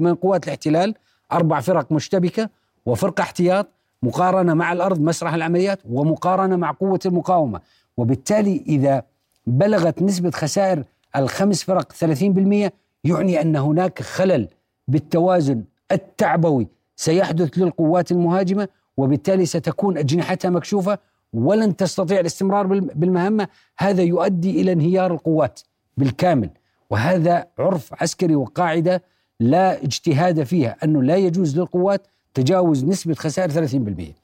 من 0.00 0.14
قوات 0.14 0.44
الاحتلال 0.44 0.94
أربع 1.32 1.60
فرق 1.60 1.92
مشتبكة 1.92 2.48
وفرقة 2.86 3.22
احتياط 3.22 3.68
مقارنة 4.02 4.54
مع 4.54 4.72
الأرض 4.72 5.00
مسرح 5.00 5.34
العمليات 5.34 5.78
ومقارنة 5.90 6.56
مع 6.56 6.70
قوة 6.70 7.00
المقاومة. 7.06 7.60
وبالتالي 7.96 8.64
إذا 8.66 9.02
بلغت 9.46 10.02
نسبة 10.02 10.30
خسائر 10.30 10.84
الخمس 11.16 11.62
فرق 11.62 11.92
30% 11.92 12.70
يعني 13.04 13.40
أن 13.40 13.56
هناك 13.56 14.02
خلل 14.02 14.48
بالتوازن 14.88 15.64
التعبوي 15.92 16.68
سيحدث 16.96 17.58
للقوات 17.58 18.12
المهاجمة 18.12 18.68
وبالتالي 18.96 19.46
ستكون 19.46 19.98
أجنحتها 19.98 20.50
مكشوفة 20.50 20.98
ولن 21.32 21.76
تستطيع 21.76 22.20
الاستمرار 22.20 22.66
بالمهمة. 22.66 23.48
هذا 23.78 24.02
يؤدي 24.02 24.60
إلى 24.60 24.72
انهيار 24.72 25.12
القوات 25.14 25.60
بالكامل. 25.96 26.50
وهذا 26.90 27.46
عرف 27.58 28.02
عسكري 28.02 28.36
وقاعدة 28.36 29.02
لا 29.40 29.82
اجتهاد 29.82 30.42
فيها. 30.42 30.76
أنه 30.84 31.02
لا 31.02 31.16
يجوز 31.16 31.58
للقوات 31.58 32.06
تجاوز 32.34 32.84
نسبة 32.84 33.14
خسائر 33.14 33.50
30% 33.50 34.14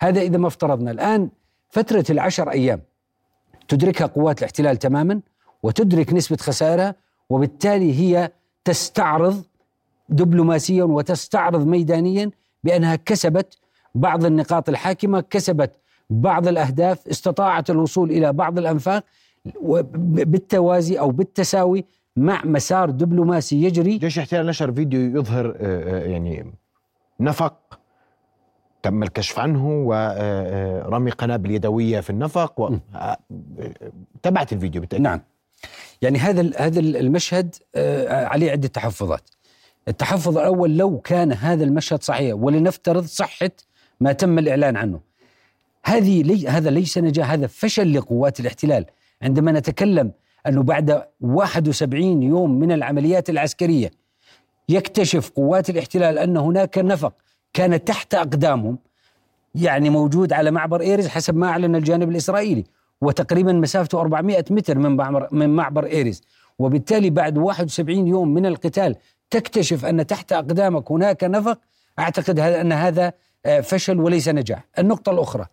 هذا 0.00 0.20
إذا 0.20 0.38
ما 0.38 0.46
افترضنا. 0.46 0.90
الآن 0.90 1.30
فترة 1.70 2.04
العشر 2.10 2.50
أيام 2.50 2.80
تدركها 3.68 4.06
قوات 4.06 4.38
الاحتلال 4.38 4.76
تماما 4.76 5.20
وتدرك 5.62 6.12
نسبة 6.12 6.36
خسائرها 6.36 6.94
وبالتالي 7.30 8.00
هي 8.00 8.30
تستعرض 8.64 9.44
دبلوماسيا 10.08 10.84
وتستعرض 10.84 11.66
ميدانيا 11.66 12.30
بأنها 12.64 12.96
كسبت 12.96 13.58
بعض 13.94 14.24
النقاط 14.24 14.68
الحاكمة 14.68 15.20
كسبت 15.20 15.72
بعض 16.10 16.48
الأهداف 16.48 17.08
استطاعت 17.08 17.70
الوصول 17.70 18.10
إلى 18.10 18.32
بعض 18.32 18.58
الأنفاق 18.58 19.04
بالتوازي 20.24 20.98
أو 20.98 21.10
بالتساوي 21.10 21.84
مع 22.16 22.42
مسار 22.44 22.90
دبلوماسي 22.90 23.62
يجري. 23.62 23.98
جيش 23.98 24.16
الاحتلال 24.16 24.46
نشر 24.46 24.72
فيديو 24.72 25.00
يظهر 25.00 25.46
آه، 25.46 25.54
آه، 25.60 26.04
يعني 26.04 26.54
نفق 27.20 27.78
تم 28.82 29.02
الكشف 29.02 29.38
عنه 29.38 29.68
ورمي 29.68 31.10
آه، 31.10 31.14
قنابل 31.14 31.50
يدوية 31.50 32.00
في 32.00 32.10
النفق 32.10 32.60
و... 32.60 32.76
تابعت 34.22 34.52
الفيديو 34.52 34.80
بالتأكيد. 34.80 35.04
نعم. 35.04 35.20
يعني 36.02 36.18
هذا 36.18 36.50
هذا 36.56 36.80
المشهد 36.80 37.54
عليه 38.06 38.50
عدة 38.50 38.68
تحفظات. 38.68 39.30
التحفظ 39.88 40.38
الأول 40.38 40.76
لو 40.76 40.98
كان 40.98 41.32
هذا 41.32 41.64
المشهد 41.64 42.02
صحيح 42.02 42.34
ولنفترض 42.34 43.04
صحة 43.04 43.50
ما 44.00 44.12
تم 44.12 44.38
الإعلان 44.38 44.76
عنه. 44.76 45.00
هذه 45.84 46.22
لي 46.22 46.48
هذا 46.48 46.70
ليس 46.70 46.98
نجاح 46.98 47.30
هذا 47.30 47.46
فشل 47.46 47.94
لقوات 47.94 48.40
الاحتلال. 48.40 48.86
عندما 49.22 49.52
نتكلم 49.52 50.12
أنه 50.46 50.62
بعد 50.62 51.04
71 51.20 52.22
يوم 52.22 52.58
من 52.58 52.72
العمليات 52.72 53.30
العسكرية 53.30 53.90
يكتشف 54.68 55.30
قوات 55.30 55.70
الاحتلال 55.70 56.18
أن 56.18 56.36
هناك 56.36 56.78
نفق 56.78 57.12
كان 57.52 57.84
تحت 57.84 58.14
أقدامهم 58.14 58.78
يعني 59.54 59.90
موجود 59.90 60.32
على 60.32 60.50
معبر 60.50 60.80
إيرز 60.80 61.06
حسب 61.06 61.36
ما 61.36 61.48
أعلن 61.48 61.76
الجانب 61.76 62.10
الإسرائيلي 62.10 62.64
وتقريبا 63.00 63.52
مسافته 63.52 64.00
400 64.00 64.44
متر 64.50 64.78
من 64.78 64.96
معبر 64.96 65.28
من 65.32 65.50
معبر 65.50 65.86
إيرز. 65.86 66.22
وبالتالي 66.58 67.10
بعد 67.10 67.38
71 67.38 68.06
يوم 68.06 68.34
من 68.34 68.46
القتال 68.46 68.96
تكتشف 69.30 69.84
أن 69.84 70.06
تحت 70.06 70.32
أقدامك 70.32 70.90
هناك 70.90 71.24
نفق. 71.24 71.58
أعتقد 71.98 72.38
أن 72.38 72.72
هذا 72.72 73.12
آه، 73.46 73.60
فشل 73.60 74.00
وليس 74.00 74.28
نجاح. 74.28 74.64
النقطة 74.78 75.12
الأخرى 75.12 75.46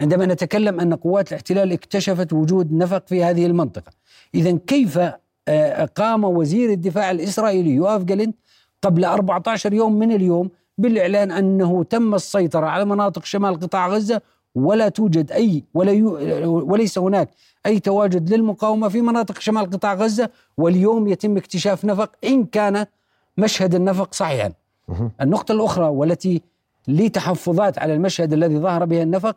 عندما 0.00 0.26
نتكلم 0.26 0.80
أن 0.80 0.94
قوات 0.94 1.28
الاحتلال 1.28 1.72
اكتشفت 1.72 2.32
وجود 2.32 2.72
نفق 2.72 3.06
في 3.06 3.24
هذه 3.24 3.46
المنطقة. 3.46 3.92
اذا 4.34 4.58
كيف 4.66 4.98
آه، 5.48 5.84
قام 5.84 6.24
وزير 6.24 6.70
الدفاع 6.70 7.10
الإسرائيلي 7.10 7.70
يوآف 7.70 8.04
جالنت 8.04 8.36
قبل 8.82 9.04
14 9.04 9.72
يوم 9.72 9.98
من 9.98 10.12
اليوم 10.12 10.50
بالإعلان 10.78 11.30
أنه 11.30 11.84
تم 11.84 12.14
السيطرة 12.14 12.66
على 12.66 12.84
مناطق 12.84 13.24
شمال 13.24 13.60
قطاع 13.60 13.88
غزة 13.88 14.20
ولا 14.54 14.88
توجد 14.88 15.32
أي 15.32 15.64
ولا 15.74 15.92
يو 15.92 16.18
وليس 16.72 16.98
هناك 16.98 17.30
أي 17.66 17.80
تواجد 17.80 18.34
للمقاومة 18.34 18.88
في 18.88 19.00
مناطق 19.00 19.40
شمال 19.40 19.70
قطاع 19.70 19.94
غزة 19.94 20.30
واليوم 20.58 21.08
يتم 21.08 21.36
اكتشاف 21.36 21.84
نفق 21.84 22.10
إن 22.24 22.44
كان 22.44 22.86
مشهد 23.36 23.74
النفق 23.74 24.14
صحيحا. 24.14 24.52
النقطة 25.20 25.52
الأخرى 25.52 25.84
والتي 25.86 26.42
لي 26.88 27.08
تحفظات 27.08 27.78
على 27.78 27.94
المشهد 27.94 28.32
الذي 28.32 28.58
ظهر 28.58 28.84
به 28.84 29.02
النفق 29.02 29.36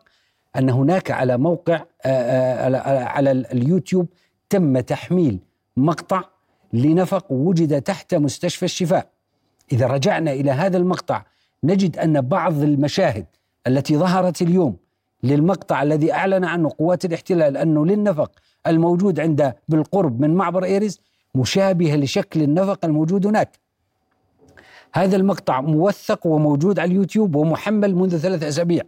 أن 0.56 0.70
هناك 0.70 1.10
على 1.10 1.38
موقع 1.38 1.74
آه، 1.74 2.08
آه، 2.08 3.04
على 3.04 3.30
اليوتيوب 3.30 4.06
تم 4.50 4.80
تحميل 4.80 5.38
مقطع 5.76 6.24
لنفق 6.72 7.32
وجد 7.32 7.82
تحت 7.82 8.14
مستشفى 8.14 8.64
الشفاء. 8.64 9.08
إذا 9.72 9.86
رجعنا 9.86 10.32
إلى 10.32 10.50
هذا 10.50 10.76
المقطع 10.76 11.24
نجد 11.64 11.98
أن 11.98 12.20
بعض 12.20 12.62
المشاهد 12.62 13.26
التي 13.66 13.96
ظهرت 13.96 14.42
اليوم 14.42 14.76
للمقطع 15.22 15.82
الذي 15.82 16.12
أعلن 16.12 16.44
عنه 16.44 16.70
قوات 16.78 17.04
الاحتلال 17.04 17.56
أنه 17.56 17.86
للنفق 17.86 18.32
الموجود 18.66 19.20
عند 19.20 19.54
بالقرب 19.68 20.20
من 20.20 20.34
معبر 20.34 20.64
إيريز 20.64 21.00
مشابهه 21.34 21.96
لشكل 21.96 22.42
النفق 22.42 22.84
الموجود 22.84 23.26
هناك. 23.26 23.58
هذا 24.94 25.16
المقطع 25.16 25.60
موثق 25.60 26.26
وموجود 26.26 26.78
على 26.78 26.90
اليوتيوب 26.90 27.36
ومحمل 27.36 27.94
منذ 27.94 28.18
ثلاث 28.18 28.42
أسابيع. 28.42 28.82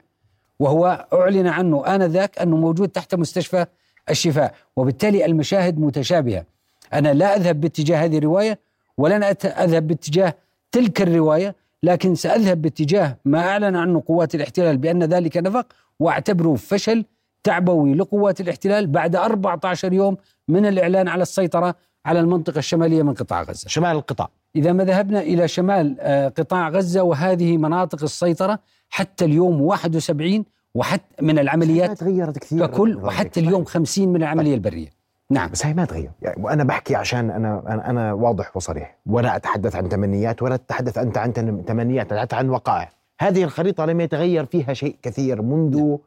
وهو 0.58 1.06
أعلن 1.12 1.46
عنه 1.46 1.94
آنذاك 1.94 2.38
أنه 2.38 2.56
موجود 2.56 2.88
تحت 2.88 3.14
مستشفى 3.14 3.66
الشفاء، 4.10 4.54
وبالتالي 4.76 5.24
المشاهد 5.26 5.78
متشابهة. 5.78 6.44
أنا 6.92 7.14
لا 7.14 7.36
أذهب 7.36 7.60
باتجاه 7.60 8.04
هذه 8.04 8.18
الرواية 8.18 8.58
ولن 8.98 9.22
أذهب 9.44 9.86
باتجاه 9.86 10.34
تلك 10.72 11.02
الرواية 11.02 11.54
لكن 11.82 12.14
سأذهب 12.14 12.62
باتجاه 12.62 13.16
ما 13.24 13.38
أعلن 13.48 13.76
عنه 13.76 14.02
قوات 14.06 14.34
الاحتلال 14.34 14.76
بأن 14.76 15.02
ذلك 15.02 15.36
نفق 15.36 15.66
وأعتبره 16.00 16.54
فشل 16.54 17.04
تعبوي 17.44 17.94
لقوات 17.94 18.40
الاحتلال 18.40 18.86
بعد 18.86 19.16
14 19.16 19.92
يوم 19.92 20.16
من 20.48 20.66
الإعلان 20.66 21.08
على 21.08 21.22
السيطرة 21.22 21.74
على 22.06 22.20
المنطقة 22.20 22.58
الشمالية 22.58 23.02
من 23.02 23.14
قطاع 23.14 23.42
غزة. 23.42 23.68
شمال 23.68 23.96
القطاع. 23.96 24.28
إذا 24.56 24.72
ما 24.72 24.84
ذهبنا 24.84 25.20
إلى 25.20 25.48
شمال 25.48 25.96
آه، 26.00 26.28
قطاع 26.28 26.68
غزة 26.68 27.02
وهذه 27.02 27.56
مناطق 27.56 28.02
السيطرة 28.02 28.58
حتى 28.90 29.24
اليوم 29.24 29.60
71 29.60 30.44
وحتى 30.74 31.22
من 31.22 31.38
العمليات 31.38 31.98
تغيرت 31.98 32.38
كثير 32.38 32.66
ككل 32.66 32.96
وحتى 32.96 33.40
اليوم 33.40 33.64
50 33.64 34.08
من 34.08 34.16
العملية 34.16 34.54
البرية. 34.54 34.88
نعم. 35.30 35.50
بس 35.50 35.66
هي 35.66 35.74
ما 35.74 35.84
تغير 35.84 36.10
يعني 36.22 36.42
وأنا 36.42 36.64
بحكي 36.64 36.96
عشان 36.96 37.30
أنا 37.30 37.62
أنا, 37.66 37.90
أنا 37.90 38.12
واضح 38.12 38.56
وصريح. 38.56 38.96
ولا 39.06 39.36
أتحدث 39.36 39.76
عن 39.76 39.88
تمنيات 39.88 40.42
ولا 40.42 40.56
تتحدث 40.56 40.98
أنت 40.98 41.18
عن 41.18 41.32
تمنيات 41.66 42.12
أتحدث 42.12 42.34
عن 42.34 42.48
وقائع. 42.50 42.90
هذه 43.20 43.44
الخريطة 43.44 43.84
لم 43.84 44.00
يتغير 44.00 44.44
فيها 44.44 44.72
شيء 44.72 44.96
كثير 45.02 45.42
منذ 45.42 45.78
نعم. 45.78 45.98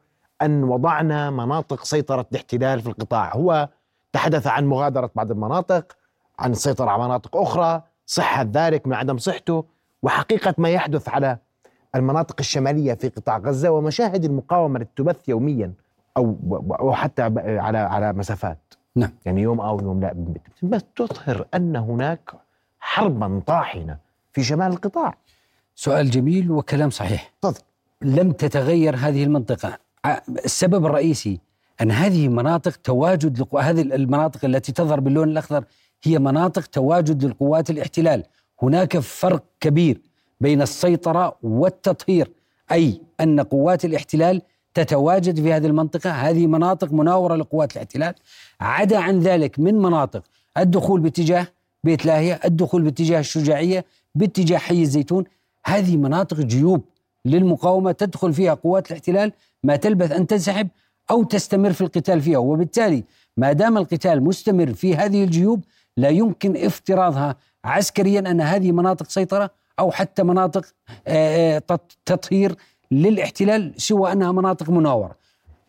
أن 0.42 0.64
وضعنا 0.64 1.30
مناطق 1.30 1.84
سيطرة 1.84 2.26
الاحتلال 2.32 2.80
في 2.80 2.86
القطاع. 2.86 3.34
هو 3.34 3.68
تحدث 4.12 4.46
عن 4.46 4.66
مغادرة 4.66 5.10
بعض 5.14 5.30
المناطق 5.30 5.96
عن 6.38 6.50
السيطرة 6.50 6.90
على 6.90 7.04
مناطق 7.04 7.36
أخرى 7.36 7.82
صحة 8.08 8.46
ذلك 8.52 8.86
من 8.86 8.94
عدم 8.94 9.18
صحته 9.18 9.64
وحقيقة 10.02 10.54
ما 10.58 10.68
يحدث 10.68 11.08
على 11.08 11.38
المناطق 11.94 12.36
الشمالية 12.40 12.94
في 12.94 13.08
قطاع 13.08 13.38
غزة 13.38 13.70
ومشاهد 13.70 14.24
المقاومة 14.24 14.80
التي 14.80 14.90
تبث 14.96 15.28
يوميا 15.28 15.72
أو 16.16 16.36
أو 16.80 16.92
حتى 16.92 17.22
على 17.46 17.78
على 17.78 18.12
مسافات. 18.12 18.58
نعم. 18.96 19.10
يعني 19.26 19.42
يوم 19.42 19.60
أو 19.60 19.80
يوم 19.80 20.00
لا. 20.00 20.14
بس 20.62 20.82
تظهر 20.96 21.46
أن 21.54 21.76
هناك 21.76 22.30
حربا 22.80 23.42
طاحنة 23.46 23.98
في 24.32 24.42
شمال 24.42 24.72
القطاع. 24.72 25.14
سؤال 25.74 26.10
جميل 26.10 26.50
وكلام 26.50 26.90
صحيح. 26.90 27.32
تفضل. 27.42 27.60
لم 28.02 28.32
تتغير 28.32 28.96
هذه 28.96 29.24
المنطقة. 29.24 29.78
السبب 30.44 30.86
الرئيسي 30.86 31.40
أن 31.80 31.90
هذه 31.90 32.28
مناطق 32.28 32.76
تواجد 32.76 33.46
هذه 33.60 33.80
المناطق 33.80 34.44
التي 34.44 34.72
تظهر 34.72 35.00
باللون 35.00 35.28
الأخضر 35.28 35.64
هي 36.02 36.18
مناطق 36.18 36.66
تواجد 36.66 37.24
للقوات 37.24 37.70
الاحتلال. 37.70 38.24
هناك 38.62 38.98
فرق 38.98 39.44
كبير 39.60 40.00
بين 40.40 40.62
السيطرة 40.62 41.36
والتطهير 41.42 42.30
أي 42.72 43.00
أن 43.20 43.40
قوات 43.40 43.84
الاحتلال 43.84 44.42
تتواجد 44.74 45.40
في 45.40 45.52
هذه 45.52 45.66
المنطقة. 45.66 46.10
هذه 46.10 46.46
مناطق 46.46 46.92
مناورة 46.92 47.36
لقوات 47.36 47.72
الاحتلال. 47.72 48.14
عدا 48.60 48.98
عن 48.98 49.20
ذلك 49.20 49.58
من 49.58 49.74
مناطق 49.74 50.22
الدخول 50.58 51.00
باتجاه 51.00 51.46
بيت 51.84 52.06
لاهية 52.06 52.40
الدخول 52.44 52.82
باتجاه 52.82 53.20
الشجاعية 53.20 53.84
باتجاه 54.14 54.58
حي 54.58 54.82
الزيتون 54.82 55.24
هذه 55.64 55.96
مناطق 55.96 56.40
جيوب 56.40 56.84
للمقاومة 57.24 57.92
تدخل 57.92 58.32
فيها 58.32 58.54
قوات 58.54 58.86
الاحتلال. 58.90 59.32
ما 59.64 59.76
تلبث 59.76 60.12
أن 60.12 60.26
تنسحب 60.26 60.68
أو 61.10 61.22
تستمر 61.24 61.72
في 61.72 61.80
القتال 61.80 62.20
فيها. 62.20 62.38
وبالتالي 62.38 63.04
ما 63.36 63.52
دام 63.52 63.78
القتال 63.78 64.24
مستمر 64.24 64.74
في 64.74 64.96
هذه 64.96 65.24
الجيوب 65.24 65.64
لا 65.98 66.08
يمكن 66.08 66.56
افتراضها 66.56 67.36
عسكريا 67.64 68.20
أن 68.20 68.40
هذه 68.40 68.72
مناطق 68.72 69.10
سيطرة 69.10 69.50
أو 69.78 69.90
حتى 69.90 70.22
مناطق 70.22 70.64
آه، 71.06 71.56
آه، 71.70 71.78
تطهير 72.06 72.56
للاحتلال 72.90 73.74
سوى 73.76 74.12
أنها 74.12 74.32
مناطق 74.32 74.70
مناورة. 74.70 75.16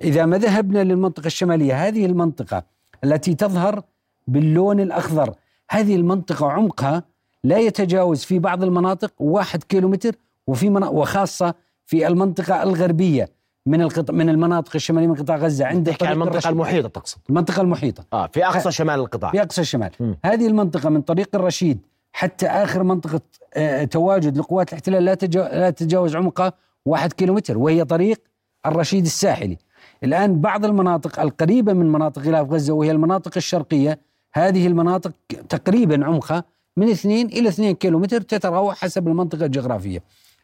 إذا 0.02 0.26
ما 0.26 0.38
ذهبنا 0.38 0.84
للمنطقة 0.84 1.28
الشمالية 1.28 1.88
هذه 1.88 2.06
المنطقة 2.06 2.64
التي 3.04 3.36
تظهر 3.36 3.84
باللون 4.28 4.80
الأخضر 4.80 5.34
هذه 5.72 5.96
المنطقة 5.96 6.52
عمقها 6.52 7.04
لا 7.44 7.58
يتجاوز 7.58 8.24
في 8.24 8.40
بعض 8.40 8.64
المناطق 8.64 9.14
واحد 9.20 9.64
كيلومتر 9.64 10.16
وفي 10.48 10.70
وخاصة 10.70 11.54
في 11.86 12.08
المنطقة 12.08 12.64
الغربية 12.64 13.30
من 13.66 13.82
القط... 13.82 14.12
من 14.12 14.30
المناطق 14.30 14.72
الشمالية 14.76 15.08
من 15.08 15.16
قطاع 15.16 15.36
غزة. 15.38 15.66
عند 15.66 15.88
تحكي 15.90 16.06
عن 16.08 16.14
المنطقة 16.14 16.32
الرشيد. 16.32 16.52
المحيطة 16.52 16.88
تقصد. 16.90 17.18
المنطقة 17.30 17.62
المحيطة. 17.62 18.04
آه 18.14 18.28
في 18.28 18.46
أقصى 18.46 18.72
شمال 18.72 19.00
القطاع. 19.00 19.32
في 19.32 19.42
أقصى 19.42 19.62
الشمال. 19.62 19.90
م. 20.00 20.14
هذه 20.26 20.48
المنطقة 20.48 20.90
من 20.90 21.02
طريق 21.02 21.36
الرشيد 21.36 21.80
حتى 22.14 22.48
آخر 22.48 22.84
منطقة 22.84 23.22
آه 23.54 23.84
تواجد 23.84 24.38
لقوات 24.38 24.70
الاحتلال 24.70 25.06
لا, 25.06 25.14
تجا... 25.14 25.42
لا 25.42 25.70
تتجاوز 25.70 26.16
عمقها 26.16 26.54
واحد 26.86 27.14
كيلومتر 27.14 27.58
وهي 27.58 27.86
طريق 27.86 28.22
الرشيد 28.66 29.06
الساحلي. 29.06 29.58
الآن 30.04 30.42
بعض 30.42 30.66
المناطق 30.66 31.20
القريبة 31.20 31.74
من 31.74 31.92
مناطق 31.92 32.22
غلاف 32.22 32.52
غزة 32.52 32.74
وهي 32.74 32.92
المناطق 32.92 33.32
الشرقية 33.38 34.00
هذه 34.34 34.68
المناطق 34.68 35.12
تقريبا 35.50 36.06
عمقها 36.06 36.44
من 36.78 36.90
2 36.90 37.26
إلى 37.26 37.50
2 37.50 37.76
كيلومتر 37.76 38.22
تتراوح 38.22 38.78
حسب 38.78 39.08
المنطقة 39.08 39.46
الجغرافية. 39.46 40.04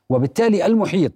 وبالتالي 0.09 0.65
المحيط 0.65 1.11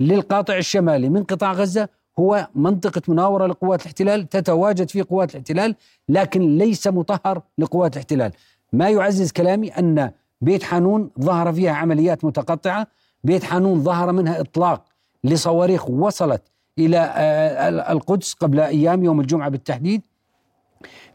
للقاطع 0.00 0.56
الشمالي 0.56 1.08
من 1.08 1.24
قطاع 1.24 1.52
غزة 1.52 1.88
هو 2.18 2.48
منطقة 2.54 3.02
مناورة 3.08 3.46
لقوات 3.46 3.80
الاحتلال 3.80 4.28
تتواجد 4.28 4.90
فيه 4.90 5.04
قوات 5.10 5.30
الاحتلال 5.30 5.74
لكن 6.08 6.58
ليس 6.58 6.86
مطهر 6.86 7.42
لقوات 7.58 7.92
الاحتلال. 7.92 8.32
ما 8.72 8.88
يعزز 8.88 9.32
كلامي 9.32 9.68
أن 9.68 10.10
بيت 10.40 10.62
حانون 10.62 11.10
ظهر 11.20 11.52
فيها 11.52 11.72
عمليات 11.72 12.24
متقطعة 12.24 12.86
بيت 13.24 13.44
حانون 13.44 13.82
ظهر 13.82 14.12
منها 14.12 14.40
إطلاق 14.40 14.84
لصواريخ 15.24 15.90
وصلت 15.90 16.42
إلى 16.78 16.98
آه، 16.98 17.92
القدس 17.92 18.34
قبل 18.34 18.60
أيام 18.60 19.04
يوم 19.04 19.20
الجمعة 19.20 19.48
بالتحديد. 19.48 20.02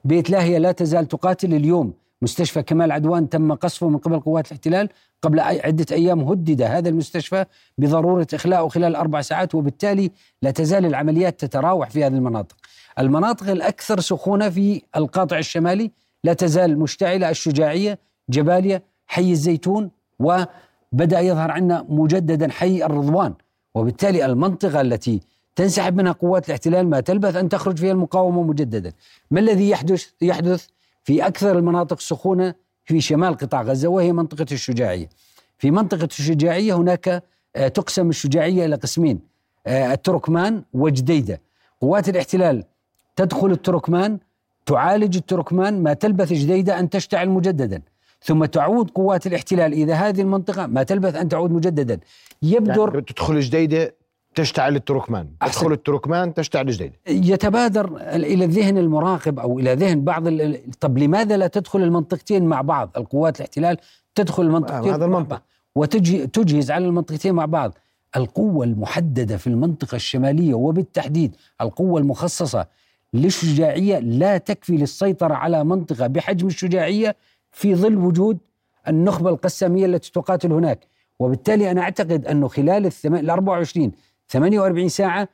بيت 0.06 0.30
لاهية 0.30 0.58
لا 0.58 0.72
تزال 0.72 1.08
تقاتل 1.08 1.54
اليوم 1.54 1.94
مستشفى 2.22 2.63
كمال 2.63 2.91
عدوان 2.91 3.29
تم 3.29 3.53
قصفه 3.53 3.89
من 3.89 3.98
قبل 3.98 4.19
قوات 4.19 4.48
الاحتلال 4.48 4.89
قبل 5.22 5.39
عدة 5.39 5.86
أيام 5.91 6.19
هدد 6.19 6.62
هذا 6.62 6.89
المستشفى 6.89 7.45
بضرورة 7.77 8.27
إخلاءه 8.34 8.67
خلال 8.67 8.95
أربع 8.95 9.22
ساعات 9.22 9.55
وبالتالي 9.55 10.12
لا 10.41 10.51
تزال 10.51 10.86
العمليات 10.86 11.39
تتراوح 11.39 11.89
في 11.89 12.05
هذه 12.05 12.13
المناطق. 12.13 12.55
المناطق 13.00 13.50
الأكثر 13.50 14.00
سخونة 14.00 14.50
في 14.50 14.81
القاطع 14.95 15.38
الشمالي 15.38 15.91
لا 16.24 16.34
تزال 16.34 16.79
مشتعلة 16.79 17.29
الشجاعية 17.29 18.00
جباليا 18.29 18.81
حي 19.07 19.31
الزيتون 19.31 19.91
وبدأ 20.19 21.19
يظهر 21.19 21.51
عندنا 21.51 21.86
مجددا 21.89 22.51
حي 22.51 22.84
الرضوان. 22.84 23.34
وبالتالي 23.75 24.25
المنطقة 24.25 24.81
التي 24.81 25.22
تنسحب 25.55 25.95
منها 25.95 26.12
قوات 26.12 26.45
الاحتلال 26.48 26.89
ما 26.89 27.00
تلبث 27.00 27.36
أن 27.36 27.50
تخرج 27.50 27.77
فيها 27.77 27.91
المقاومة 27.91 28.43
مجددا. 28.43 28.93
ما 29.31 29.39
الذي 29.39 29.69
يحدث 29.69 30.07
يحدث؟ 30.22 30.67
في 31.05 31.27
أكثر 31.27 31.57
المناطق 31.57 32.00
سخونة 32.00 32.53
في 32.85 33.01
شمال 33.01 33.38
قطاع 33.38 33.62
غزة 33.62 33.88
وهي 33.88 34.13
منطقة 34.13 34.45
الشجاعية. 34.51 35.09
في 35.57 35.71
منطقة 35.71 36.09
الشجاعية 36.19 36.74
هناك 36.74 37.24
آه، 37.55 37.67
تقسم 37.67 38.09
الشجاعية 38.09 38.65
إلى 38.65 38.75
قسمين 38.75 39.19
آه، 39.67 39.93
التركمان 39.93 40.63
وجديدة. 40.74 41.41
قوات 41.81 42.09
الاحتلال 42.09 42.63
تدخل 43.15 43.51
التركمان 43.51 44.19
تعالج 44.65 45.15
التركمان 45.17 45.83
ما 45.83 45.93
تلبث 45.93 46.33
جديدة 46.33 46.79
أن 46.79 46.89
تشتعل 46.89 47.29
مجددا. 47.29 47.81
ثم 48.21 48.45
تعود 48.45 48.89
قوات 48.89 49.27
الاحتلال 49.27 49.74
إلى 49.74 49.93
هذه 49.93 50.21
المنطقة 50.21 50.67
ما 50.67 50.83
تلبث 50.83 51.15
أن 51.15 51.29
تعود 51.29 51.51
مجددا. 51.51 52.00
يبدر 52.41 52.89
يعني 52.93 53.01
تدخل 53.01 53.39
جديدة 53.39 53.95
تشتعل 54.36 54.75
التركمان. 54.75 55.27
أحسن. 55.42 55.51
تدخل 55.60 55.72
التركمان 55.72 56.34
تشتعل 56.34 56.65
جديدة 56.68 56.94
يتبادر 57.08 57.98
إلى 58.15 58.46
الذهن 58.46 58.77
المراقب 58.77 59.39
أو 59.39 59.60
إلى 59.60 59.74
ذهن 59.74 60.04
بعض 60.04 60.24
طب 60.80 60.98
لماذا 60.98 61.38
لا 61.38 61.48
تدخل 61.48 61.84
المنطقتين 61.84 62.46
مع 62.46 62.62
بعض؟ 62.62 62.89
القوات 62.98 63.38
الاحتلال 63.38 63.77
تدخل 64.15 64.44
المنطقتين 64.44 64.94
هذا 64.94 65.06
المنطق. 65.06 65.42
وتجهز 65.75 66.72
على 66.72 66.86
المنطقتين 66.86 67.36
مع 67.36 67.46
بعض. 67.46 67.74
القوة 68.15 68.65
المحددة 68.65 69.38
في 69.38 69.48
المنطقة 69.48 69.96
الشمالية 69.96 70.54
وبالتحديد 70.54 71.36
القوة 71.62 72.00
المخصصة 72.01 72.65
للشجاعية 73.13 74.00
لا 74.00 74.38
تكفي 74.38 74.77
للسيطرة 74.77 75.34
على 75.34 75.63
منطقة 75.63 76.08
بحجم 76.08 76.48
الشجاعية 76.48 77.15
في 77.51 77.75
ظل 77.75 77.96
وجود 77.98 78.38
النخبة 78.88 79.30
القسامية 79.30 79.86
التي 79.86 80.12
تقاتل 80.12 80.51
هناك. 80.51 80.88
وبالتالي 81.20 81.72
أنا 81.72 81.82
أعتقد 81.82 82.25
أنه 82.25 82.48
خلال 82.48 82.89
ال 83.06 83.30
24 83.30 83.92
48 84.29 84.89
ساعة 84.89 85.27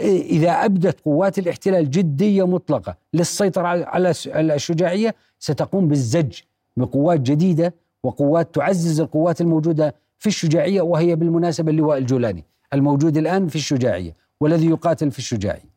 إذا 0.00 0.50
أبدت 0.64 1.00
قوات 1.00 1.38
الاحتلال 1.38 1.90
جدية 1.90 2.46
مطلقة 2.46 2.96
للسيطرة 3.14 3.66
على 3.68 4.10
الشجاعية 4.54 5.14
ستقوم 5.38 5.88
بالزج 5.88 6.38
بقوات 6.76 7.20
جديدة 7.20 7.74
وقوات 8.02 8.54
تعزز 8.54 9.00
القوات 9.00 9.40
الموجودة 9.40 9.94
في 10.18 10.26
الشجاعية 10.26 10.80
وهي 10.82 11.16
بالمناسبة 11.16 11.70
اللواء 11.70 11.98
الجولاني 11.98 12.44
الموجود 12.72 13.16
الآن 13.16 13.48
في 13.48 13.56
الشجاعية 13.56 14.16
والذي 14.40 14.66
يقاتل 14.66 15.10
في 15.10 15.18
الشجاعية 15.18 15.74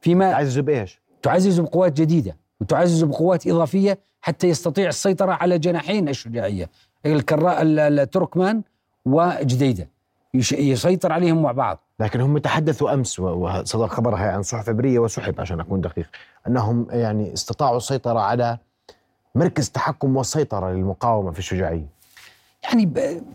فيما 0.00 0.30
تعزز 0.30 0.58
بإيش؟ 0.58 1.00
تعزز 1.22 1.60
بقوات 1.60 2.00
جديدة 2.00 2.36
وتعزز 2.60 3.04
بقوات 3.04 3.46
إضافية 3.46 3.98
حتى 4.20 4.48
يستطيع 4.48 4.88
السيطرة 4.88 5.32
على 5.32 5.58
جناحين 5.58 6.08
الشجاعية 6.08 6.70
الكراء 7.06 7.62
التركمان 7.62 8.62
وجديدة 9.04 9.88
يسيطر 10.34 11.12
عليهم 11.12 11.42
مع 11.42 11.52
بعض 11.52 11.78
لكن 12.00 12.20
هم 12.20 12.38
تحدثوا 12.38 12.94
أمس 12.94 13.20
وصدر 13.20 13.88
خبر 13.88 14.14
عن 14.14 14.42
صحف 14.42 14.68
عبريه 14.68 14.98
وسحب 14.98 15.40
عشان 15.40 15.60
أكون 15.60 15.80
دقيق 15.80 16.06
أنهم 16.46 16.86
يعني 16.90 17.32
استطاعوا 17.32 17.76
السيطرة 17.76 18.20
على 18.20 18.58
مركز 19.34 19.70
تحكم 19.70 20.16
والسيطرة 20.16 20.70
للمقاومة 20.70 21.30
في 21.30 21.38
الشجاعية 21.38 21.86
يعني 22.62 22.92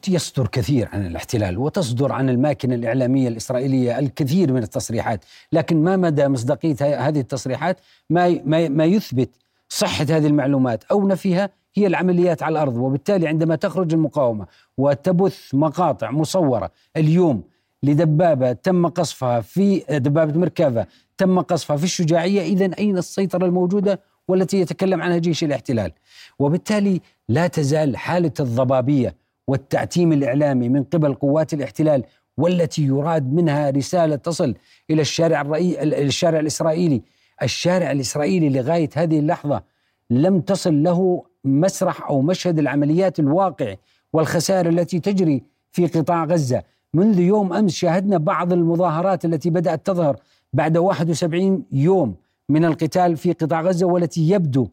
يصدر 0.07 0.47
كثير 0.47 0.89
عن 0.93 1.05
الاحتلال 1.05 1.57
وتصدر 1.57 2.11
عن 2.11 2.29
الماكنة 2.29 2.75
الإعلامية 2.75 3.27
الإسرائيلية 3.27 3.99
الكثير 3.99 4.53
من 4.53 4.63
التصريحات، 4.63 5.25
لكن 5.51 5.83
ما 5.83 5.95
مدى 5.95 6.27
مصداقية 6.27 6.75
هذه 7.07 7.19
التصريحات؟ 7.19 7.77
ما 8.09 8.41
ما 8.69 8.85
يثبت 8.85 9.29
صحة 9.69 10.03
هذه 10.03 10.27
المعلومات 10.27 10.83
أو 10.83 11.07
نفيها 11.07 11.49
هي 11.75 11.87
العمليات 11.87 12.43
على 12.43 12.53
الأرض، 12.53 12.77
وبالتالي 12.77 13.27
عندما 13.27 13.55
تخرج 13.55 13.93
المقاومة 13.93 14.47
وتبث 14.77 15.53
مقاطع 15.53 16.11
مصورة 16.11 16.71
اليوم 16.97 17.43
لدبابة 17.83 18.53
تم 18.53 18.87
قصفها 18.87 19.41
في 19.41 19.79
دبابة 19.89 20.39
مركافة 20.39 20.87
تم 21.17 21.39
قصفها 21.39 21.77
في 21.77 21.83
الشجاعية 21.83 22.41
إذا 22.41 22.77
أين 22.79 22.97
السيطرة 22.97 23.45
الموجودة 23.45 23.99
والتي 24.27 24.59
يتكلم 24.59 25.01
عنها 25.01 25.17
جيش 25.17 25.43
الاحتلال؟ 25.43 25.91
وبالتالي 26.39 27.01
لا 27.29 27.47
تزال 27.47 27.97
حالة 27.97 28.31
الضبابية 28.39 29.15
والتعتيم 29.47 30.13
الإعلامي 30.13 30.69
من 30.69 30.83
قبل 30.83 31.13
قوات 31.13 31.53
الاحتلال 31.53 32.03
والتي 32.37 32.83
يراد 32.83 33.33
منها 33.33 33.69
رسالة 33.69 34.15
تصل 34.15 34.55
إلى 34.89 35.01
الشارع 35.01 35.41
الرئي 35.41 35.83
الشارع 35.83 36.39
الإسرائيلي. 36.39 37.01
الشارع 37.43 37.91
الإسرائيلي 37.91 38.49
لغاية 38.49 38.89
هذه 38.95 39.19
اللحظة 39.19 39.63
لم 40.09 40.41
تصل 40.41 40.83
له 40.83 41.23
مسرح 41.45 42.09
أو 42.09 42.21
مشهد 42.21 42.59
العمليات 42.59 43.19
الواقع 43.19 43.75
والخسائر 44.13 44.69
التي 44.69 44.99
تجري 44.99 45.43
في 45.71 45.87
قطاع 45.87 46.25
غزة. 46.25 46.63
منذ 46.93 47.19
يوم 47.19 47.53
أمس 47.53 47.71
شاهدنا 47.71 48.17
بعض 48.17 48.53
المظاهرات 48.53 49.25
التي 49.25 49.49
بدأت 49.49 49.85
تظهر 49.85 50.17
بعد 50.53 50.77
71 50.77 51.63
يوم 51.71 52.15
من 52.49 52.65
القتال 52.65 53.17
في 53.17 53.33
قطاع 53.33 53.61
غزة 53.61 53.85
والتي 53.85 54.29
يبدو 54.29 54.67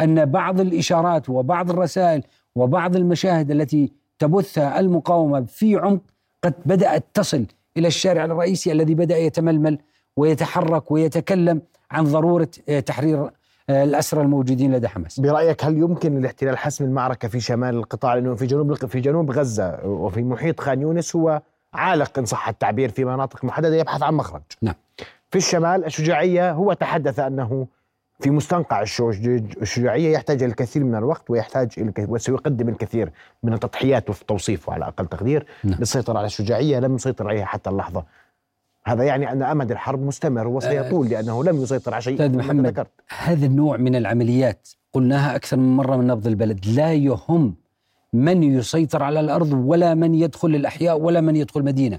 أن 0.00 0.24
بعض 0.24 0.60
الإشارات 0.60 1.30
وبعض 1.30 1.70
الرسائل 1.70 2.22
وبعض 2.54 2.96
المشاهد 2.96 3.50
التي 3.50 3.92
تبثها 4.18 4.80
المقاومة 4.80 5.44
في 5.44 5.76
عمق 5.76 6.00
قد 6.42 6.54
بدأت 6.66 7.04
تصل 7.14 7.46
إلى 7.76 7.88
الشارع 7.88 8.24
الرئيسي 8.24 8.72
الذي 8.72 8.94
بدأ 8.94 9.18
يتململ 9.18 9.78
ويتحرك 10.16 10.90
ويتكلم 10.90 11.62
عن 11.90 12.04
ضرورة 12.04 12.48
تحرير 12.86 13.30
الأسرى 13.70 14.20
الموجودين 14.22 14.74
لدى 14.74 14.88
حماس. 14.88 15.20
برأيك 15.20 15.64
هل 15.64 15.78
يمكن 15.78 16.18
للاحتلال 16.18 16.58
حسم 16.58 16.84
المعركة 16.84 17.28
في 17.28 17.40
شمال 17.40 17.74
القطاع 17.74 18.14
لأنه 18.14 18.34
في 18.34 18.46
جنوب 18.46 18.74
في 18.74 19.00
جنوب 19.00 19.30
غزة 19.30 19.78
وفي 19.84 20.22
محيط 20.22 20.60
خان 20.60 20.82
يونس 20.82 21.16
هو 21.16 21.42
عالق 21.74 22.18
إن 22.18 22.24
صح 22.24 22.48
التعبير 22.48 22.88
في 22.88 23.04
مناطق 23.04 23.44
محددة 23.44 23.76
يبحث 23.76 24.02
عن 24.02 24.14
مخرج 24.14 24.42
نعم 24.62 24.74
في 25.30 25.38
الشمال 25.38 25.84
الشجاعية 25.84 26.52
هو 26.52 26.72
تحدث 26.72 27.18
أنه 27.18 27.66
في 28.20 28.30
مستنقع 28.30 28.82
الشجاعية 29.62 30.12
يحتاج 30.12 30.42
الكثير 30.42 30.84
من 30.84 30.94
الوقت 30.94 31.30
ويحتاج 31.30 31.92
وسيقدم 31.98 32.68
الكثير 32.68 33.12
من 33.42 33.52
التضحيات 33.52 34.10
وفي 34.10 34.24
توصيفه 34.24 34.72
على 34.72 34.84
أقل 34.84 35.06
تقدير 35.06 35.46
نعم. 35.64 35.78
للسيطرة 35.78 36.18
على 36.18 36.26
الشجاعية 36.26 36.78
لم 36.78 36.94
يسيطر 36.94 37.28
عليها 37.28 37.44
حتى 37.44 37.70
اللحظة 37.70 38.04
هذا 38.84 39.04
يعني 39.04 39.32
أن 39.32 39.42
أمد 39.42 39.70
الحرب 39.70 40.02
مستمر 40.02 40.48
وسيطول 40.48 41.08
لأنه 41.08 41.44
لم 41.44 41.62
يسيطر 41.62 41.94
على 41.94 42.02
شيء 42.02 42.28
محمد 42.28 42.66
ذكرت. 42.66 42.90
هذا 43.18 43.46
النوع 43.46 43.76
من 43.76 43.96
العمليات 43.96 44.68
قلناها 44.92 45.36
أكثر 45.36 45.56
من 45.56 45.76
مرة 45.76 45.96
من 45.96 46.06
نبض 46.06 46.26
البلد 46.26 46.66
لا 46.66 46.92
يهم 46.92 47.54
من 48.12 48.42
يسيطر 48.42 49.02
على 49.02 49.20
الأرض 49.20 49.52
ولا 49.52 49.94
من 49.94 50.14
يدخل 50.14 50.54
الأحياء 50.54 51.00
ولا 51.00 51.20
من 51.20 51.36
يدخل 51.36 51.62
مدينة 51.62 51.98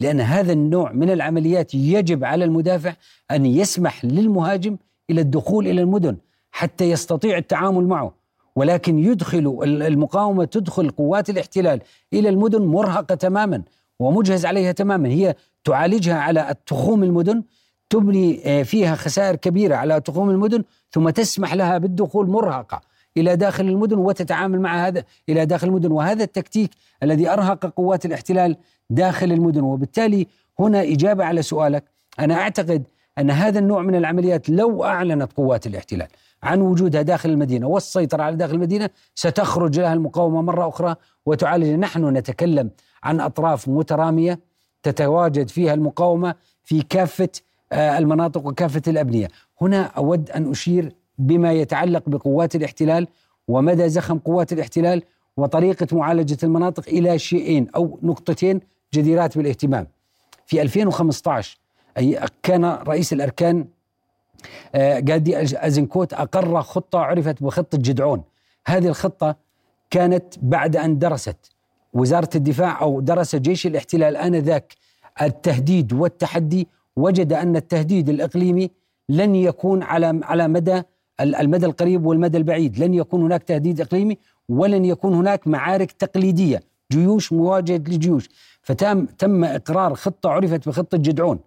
لأن 0.00 0.20
هذا 0.20 0.52
النوع 0.52 0.92
من 0.92 1.10
العمليات 1.10 1.74
يجب 1.74 2.24
على 2.24 2.44
المدافع 2.44 2.94
أن 3.30 3.46
يسمح 3.46 4.04
للمهاجم 4.04 4.76
إلى 5.10 5.20
الدخول 5.20 5.68
إلى 5.68 5.80
المدن 5.80 6.16
حتى 6.50 6.90
يستطيع 6.90 7.38
التعامل 7.38 7.86
معه 7.86 8.14
ولكن 8.56 8.98
يدخل 8.98 9.58
المقاومة 9.62 10.44
تدخل 10.44 10.90
قوات 10.90 11.30
الاحتلال 11.30 11.80
إلى 12.12 12.28
المدن 12.28 12.62
مرهقة 12.62 13.14
تماما 13.14 13.62
ومجهز 13.98 14.46
عليها 14.46 14.72
تماما 14.72 15.08
هي 15.08 15.34
تعالجها 15.66 16.14
على 16.14 16.54
تخوم 16.66 17.04
المدن 17.04 17.42
تبني 17.90 18.42
آه، 18.44 18.62
فيها 18.62 18.94
خسائر 18.94 19.36
كبيرة 19.36 19.74
على 19.76 20.00
تخوم 20.00 20.30
المدن 20.30 20.64
ثم 20.90 21.10
تسمح 21.10 21.54
لها 21.54 21.78
بالدخول 21.78 22.28
مرهقة 22.28 22.80
إلى 23.16 23.36
داخل 23.36 23.68
المدن 23.68 23.98
وتتعامل 23.98 24.60
مع 24.60 24.86
هذا 24.86 25.04
إلى 25.28 25.46
داخل 25.46 25.68
المدن. 25.68 25.92
وهذا 25.92 26.24
التكتيك 26.24 26.70
الذي 27.02 27.28
أرهق 27.28 27.66
قوات 27.66 28.06
الاحتلال 28.06 28.56
داخل 28.90 29.32
المدن. 29.32 29.60
وبالتالي 29.60 30.26
هنا 30.58 30.82
إجابة 30.82 31.24
على 31.24 31.42
سؤالك. 31.42 31.84
أنا 32.20 32.34
أعتقد 32.34 32.82
أن 33.18 33.30
هذا 33.30 33.58
النوع 33.58 33.82
من 33.82 33.94
العمليات 33.94 34.50
لو 34.50 34.84
أعلنت 34.84 35.32
قوات 35.32 35.66
الاحتلال 35.66 36.08
عن 36.42 36.60
وجودها 36.60 37.02
داخل 37.02 37.30
المدينة 37.30 37.66
والسيطرة 37.66 38.22
على 38.22 38.36
داخل 38.36 38.54
المدينة 38.54 38.90
ستخرج 39.14 39.80
لها 39.80 39.92
المقاومة 39.92 40.42
مرة 40.42 40.68
أخرى 40.68 40.94
وتعالج. 41.26 41.66
نحن 41.66 42.16
نتكلم 42.16 42.70
عن 43.02 43.20
أطراف 43.20 43.68
مترامية 43.68 44.40
تتواجد 44.82 45.48
فيها 45.48 45.74
المقاومة 45.74 46.34
في 46.64 46.82
كافة 46.82 47.28
آه، 47.72 47.98
المناطق 47.98 48.46
وكافة 48.46 48.82
الأبنية. 48.88 49.28
هنا 49.60 49.82
أود 49.82 50.30
أن 50.30 50.50
أشير 50.50 50.92
بما 51.18 51.52
يتعلق 51.52 52.08
بقوات 52.08 52.54
الاحتلال 52.54 53.08
ومدى 53.48 53.88
زخم 53.88 54.18
قوات 54.18 54.52
الاحتلال 54.52 55.02
وطريقة 55.36 55.96
معالجة 55.96 56.36
المناطق 56.42 56.88
إلى 56.88 57.18
شيئين 57.18 57.68
أو 57.76 57.98
نقطتين 58.02 58.60
جديرات 58.94 59.38
بالاهتمام. 59.38 59.86
في 60.46 60.62
2015 60.62 61.58
أي 61.98 62.20
كان 62.42 62.64
رئيس 62.64 63.12
الأركان 63.12 63.66
جادي 64.76 65.36
آه، 65.36 65.46
أزنكوت 65.66 66.12
أقر 66.12 66.62
خطة 66.62 66.98
عرفت 66.98 67.42
بخطة 67.42 67.78
جدعون 67.78 68.22
هذه 68.66 68.88
الخطة 68.88 69.36
كانت 69.90 70.34
بعد 70.42 70.76
أن 70.76 70.98
درست 70.98 71.55
وزارة 71.92 72.30
الدفاع 72.34 72.80
أو 72.80 73.00
درس 73.00 73.36
جيش 73.36 73.66
الاحتلال 73.66 74.16
آنذاك 74.16 74.74
التهديد 75.22 75.92
والتحدي 75.92 76.68
وجد 76.96 77.32
أن 77.32 77.56
التهديد 77.56 78.08
الإقليمي 78.08 78.70
لن 79.08 79.34
يكون 79.34 79.82
على 79.82 80.20
على 80.22 80.48
مدى 80.48 80.82
المدى 81.20 81.66
القريب 81.66 82.06
والمدى 82.06 82.38
البعيد. 82.38 82.78
لن 82.78 82.94
يكون 82.94 83.22
هناك 83.22 83.42
تهديد 83.42 83.80
إقليمي 83.80 84.18
ولن 84.48 84.84
يكون 84.84 85.14
هناك 85.14 85.48
معارك 85.48 85.92
تقليدية. 85.92 86.62
جيوش 86.92 87.32
مواجهة 87.32 87.76
لجيوش 87.76 88.28
فتم 88.62 89.06
تم 89.06 89.44
إقرار 89.44 89.94
خطة 89.94 90.30
عرفت 90.30 90.68
بخطة 90.68 90.98
جدعون. 90.98 91.38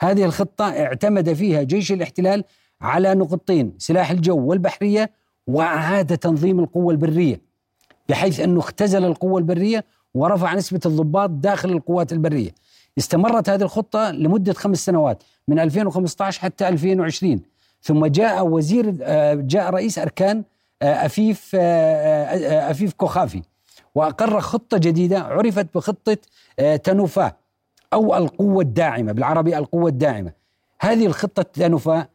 هذه 0.00 0.24
الخطة 0.24 0.64
اعتمد 0.64 1.32
فيها 1.32 1.62
جيش 1.62 1.92
الاحتلال 1.92 2.44
على 2.80 3.14
نقطتين 3.14 3.72
سلاح 3.78 4.10
الجو 4.10 4.38
والبحرية 4.38 5.10
وأعاد 5.46 6.18
تنظيم 6.18 6.60
القوة 6.60 6.92
البرية. 6.92 7.40
بحيث 8.08 8.40
أنه 8.40 8.60
اختزل 8.60 9.04
القوة 9.04 9.38
البرية 9.38 9.84
ورفع 10.14 10.54
نسبة 10.54 10.80
الضباط 10.86 11.30
داخل 11.30 11.70
القوات 11.70 12.12
البرية. 12.12 12.50
استمرت 12.98 13.48
هذه 13.48 13.62
الخطة 13.62 14.10
لمدة 14.10 14.52
خمس 14.52 14.84
سنوات 14.84 15.22
من 15.48 15.58
2015 15.58 16.40
حتى 16.40 16.68
2020 16.68 17.40
ثم 17.82 18.06
جاء 18.06 18.46
وزير 18.46 18.96
آه، 19.02 19.34
جاء 19.34 19.70
رئيس 19.70 19.98
أركان 19.98 20.44
آه، 20.82 21.06
أفيف 21.06 21.50
آه، 21.54 22.70
أفيف 22.70 22.92
كوخافي. 22.92 23.42
وأقر 23.94 24.40
خطة 24.40 24.78
جديدة 24.78 25.20
عرفت 25.20 25.66
بخطة 25.74 26.16
تنوفا 26.84 27.32
أو 27.92 28.16
القوة 28.16 28.62
الداعمة 28.62 29.12
بالعربي 29.12 29.58
القوة 29.58 29.88
الداعمة. 29.88 30.32
هذه 30.80 31.06
الخطة 31.06 31.42
تنوفا 31.42 32.06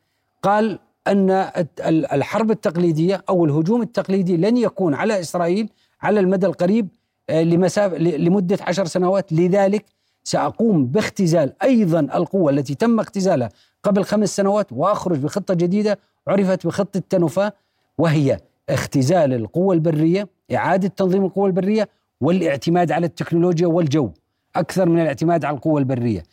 قال 0.44 0.80
أن 1.08 1.52
الحرب 1.88 2.52
التقليدية 2.52 3.24
أو 3.30 3.46
الهجوم 3.46 3.82
التقليدي 3.82 4.38
لن 4.38 4.58
يكون 4.58 4.94
على 4.94 5.20
إسرائيل 5.20 5.70
على 6.02 6.20
المدى 6.20 6.46
القريب 6.46 6.88
لمسافة 7.30 7.98
لمدة 7.98 8.58
عشر 8.62 8.86
سنوات. 8.86 9.34
لذلك 9.34 9.86
سأقوم 10.24 10.86
باختزال 10.86 11.54
أيضا 11.64 12.00
القوة 12.00 12.52
التي 12.52 12.76
تم 12.76 13.00
اختزالها 13.00 13.50
قبل 13.84 14.04
خمس 14.04 14.36
سنوات 14.36 14.68
وأخرج 14.72 15.18
بخطة 15.20 15.54
جديدة 15.54 16.00
عرفت 16.28 16.68
بخطة 16.68 17.02
تنوفا 17.10 17.52
وهي 17.98 18.40
اختزال 18.70 19.34
القوة 19.34 19.74
البرية 19.74 20.28
إعادة 20.56 20.88
تنظيم 20.88 21.26
القوة 21.26 21.48
البرية 21.48 21.90
والاعتماد 22.22 22.92
على 22.92 23.06
التكنولوجيا 23.06 23.68
والجو. 23.68 24.10
أكثر 24.56 24.90
من 24.90 25.02
الاعتماد 25.02 25.46
على 25.46 25.56
القوة 25.56 25.80
البرية. 25.80 26.24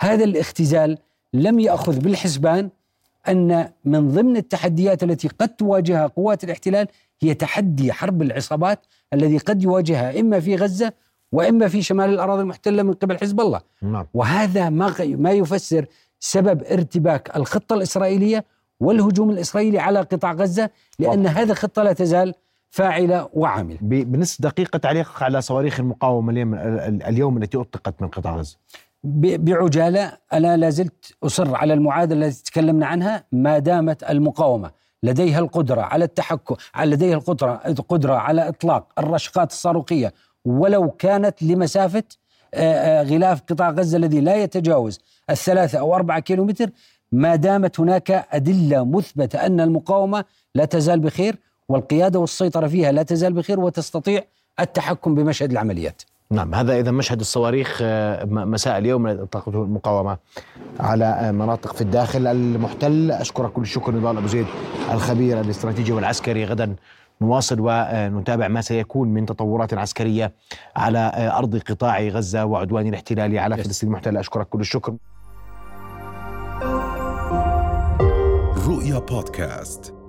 هذا 0.00 0.24
الاختزال 0.24 0.98
لم 1.32 1.58
يأخذ 1.60 1.98
بالحسبان 2.00 2.70
أن 3.28 3.68
من 3.84 4.08
ضمن 4.08 4.36
التحديات 4.36 5.02
التي 5.02 5.28
قد 5.28 5.48
تواجهها 5.48 6.06
قوات 6.06 6.44
الاحتلال 6.44 6.86
هي 7.22 7.34
تحدي 7.34 7.92
حرب 7.92 8.22
العصابات 8.22 8.86
الذي 9.12 9.38
قد 9.38 9.62
يواجهها 9.62 10.20
إما 10.20 10.40
في 10.40 10.56
غزة 10.56 10.92
وإما 11.32 11.68
في 11.68 11.82
شمال 11.82 12.10
الأراضي 12.10 12.42
المحتلة 12.42 12.82
من 12.82 12.92
قبل 12.92 13.18
حزب 13.18 13.40
الله 13.40 13.60
نعم. 13.82 14.06
وهذا 14.14 14.70
ما 14.70 14.94
ما 15.00 15.32
يفسر 15.32 15.86
سبب 16.20 16.62
ارتباك 16.62 17.36
الخطة 17.36 17.74
الإسرائيلية 17.74 18.44
والهجوم 18.80 19.30
الإسرائيلي 19.30 19.78
على 19.78 20.00
قطاع 20.00 20.32
غزة 20.32 20.70
لأن 20.98 21.26
هذه 21.26 21.50
الخطه 21.50 21.82
لا 21.82 21.92
تزال 21.92 22.34
فاعلة 22.70 23.28
وعاملة. 23.32 23.78
بنص 23.80 24.40
دقيقة 24.40 24.76
تعليق 24.76 25.22
على 25.22 25.40
صواريخ 25.40 25.80
المقاومة 25.80 26.32
اليوم 26.32 26.54
اليوم 27.06 27.36
التي 27.36 27.56
أطلقت 27.56 28.02
من 28.02 28.08
قطاع 28.08 28.36
غزة. 28.36 28.56
بعجالة 29.04 30.18
أنا 30.32 30.56
لا 30.56 30.70
زلت 30.70 31.14
أصر 31.22 31.56
على 31.56 31.74
المعادله 31.74 32.26
التي 32.26 32.42
تكلمنا 32.42 32.86
عنها 32.86 33.24
ما 33.32 33.58
دامت 33.58 34.10
المقاومة. 34.10 34.70
لديها 35.02 35.38
القدرة 35.38 35.80
على 35.80 36.04
التحكم 36.04 36.54
لديها 36.84 37.14
القدرة 37.14 37.60
القدرة 37.66 38.14
على 38.14 38.48
إطلاق 38.48 38.92
الرشقات 38.98 39.50
الصاروخية. 39.50 40.12
ولو 40.44 40.90
كانت 40.90 41.42
لمسافة 41.42 42.02
آه، 42.54 43.00
آه، 43.00 43.02
غلاف 43.02 43.40
قطاع 43.40 43.70
غزة 43.70 43.96
الذي 43.96 44.20
لا 44.20 44.36
يتجاوز 44.36 45.00
الثلاثة 45.30 45.78
أو 45.78 45.94
أربعة 45.94 46.20
كيلومتر 46.20 46.70
ما 47.12 47.36
دامت 47.36 47.80
هناك 47.80 48.10
أدلة 48.32 48.84
مثبتة 48.84 49.46
أن 49.46 49.60
المقاومة 49.60 50.24
لا 50.54 50.64
تزال 50.64 51.00
بخير 51.00 51.36
والقيادة 51.68 52.18
والسيطرة 52.18 52.66
فيها 52.66 52.92
لا 52.92 53.02
تزال 53.02 53.32
بخير 53.32 53.60
وتستطيع 53.60 54.24
التحكم 54.60 55.14
بمشهد 55.14 55.50
العمليات. 55.50 56.02
نعم 56.32 56.54
هذا 56.54 56.78
إذا 56.78 56.90
مشهد 56.90 57.20
الصواريخ 57.20 57.78
آه، 57.82 58.24
مساء 58.24 58.78
اليوم 58.78 59.24
طاقته 59.24 59.62
المقاومة 59.62 60.18
على 60.80 61.32
مناطق 61.32 61.74
في 61.74 61.80
الداخل 61.80 62.26
المحتل. 62.26 63.10
أشكرك 63.10 63.52
كل 63.52 63.62
الشكر 63.62 63.94
نضال 63.94 64.16
أبو 64.16 64.26
زيد 64.26 64.46
الخبير 64.92 65.40
الاستراتيجي 65.40 65.92
والعسكري. 65.92 66.44
غدا 66.44 66.76
نواصل 67.20 67.56
ونتابع 67.60 68.48
ما 68.48 68.60
سيكون 68.60 69.08
من 69.08 69.26
تطورات 69.26 69.74
عسكرية 69.74 70.32
على 70.76 71.32
أرض 71.36 71.56
قطاع 71.56 72.00
غزة 72.00 72.44
وعدوان 72.44 72.86
الاحتلال 72.86 73.38
على 73.38 73.56
فلسطين 73.56 73.88
المحتلة 73.88 74.20
أشكرك 74.20 74.48
كل 74.48 74.60
الشكر. 74.60 74.94
رؤيا 78.66 78.98
بودكاست. 78.98 80.01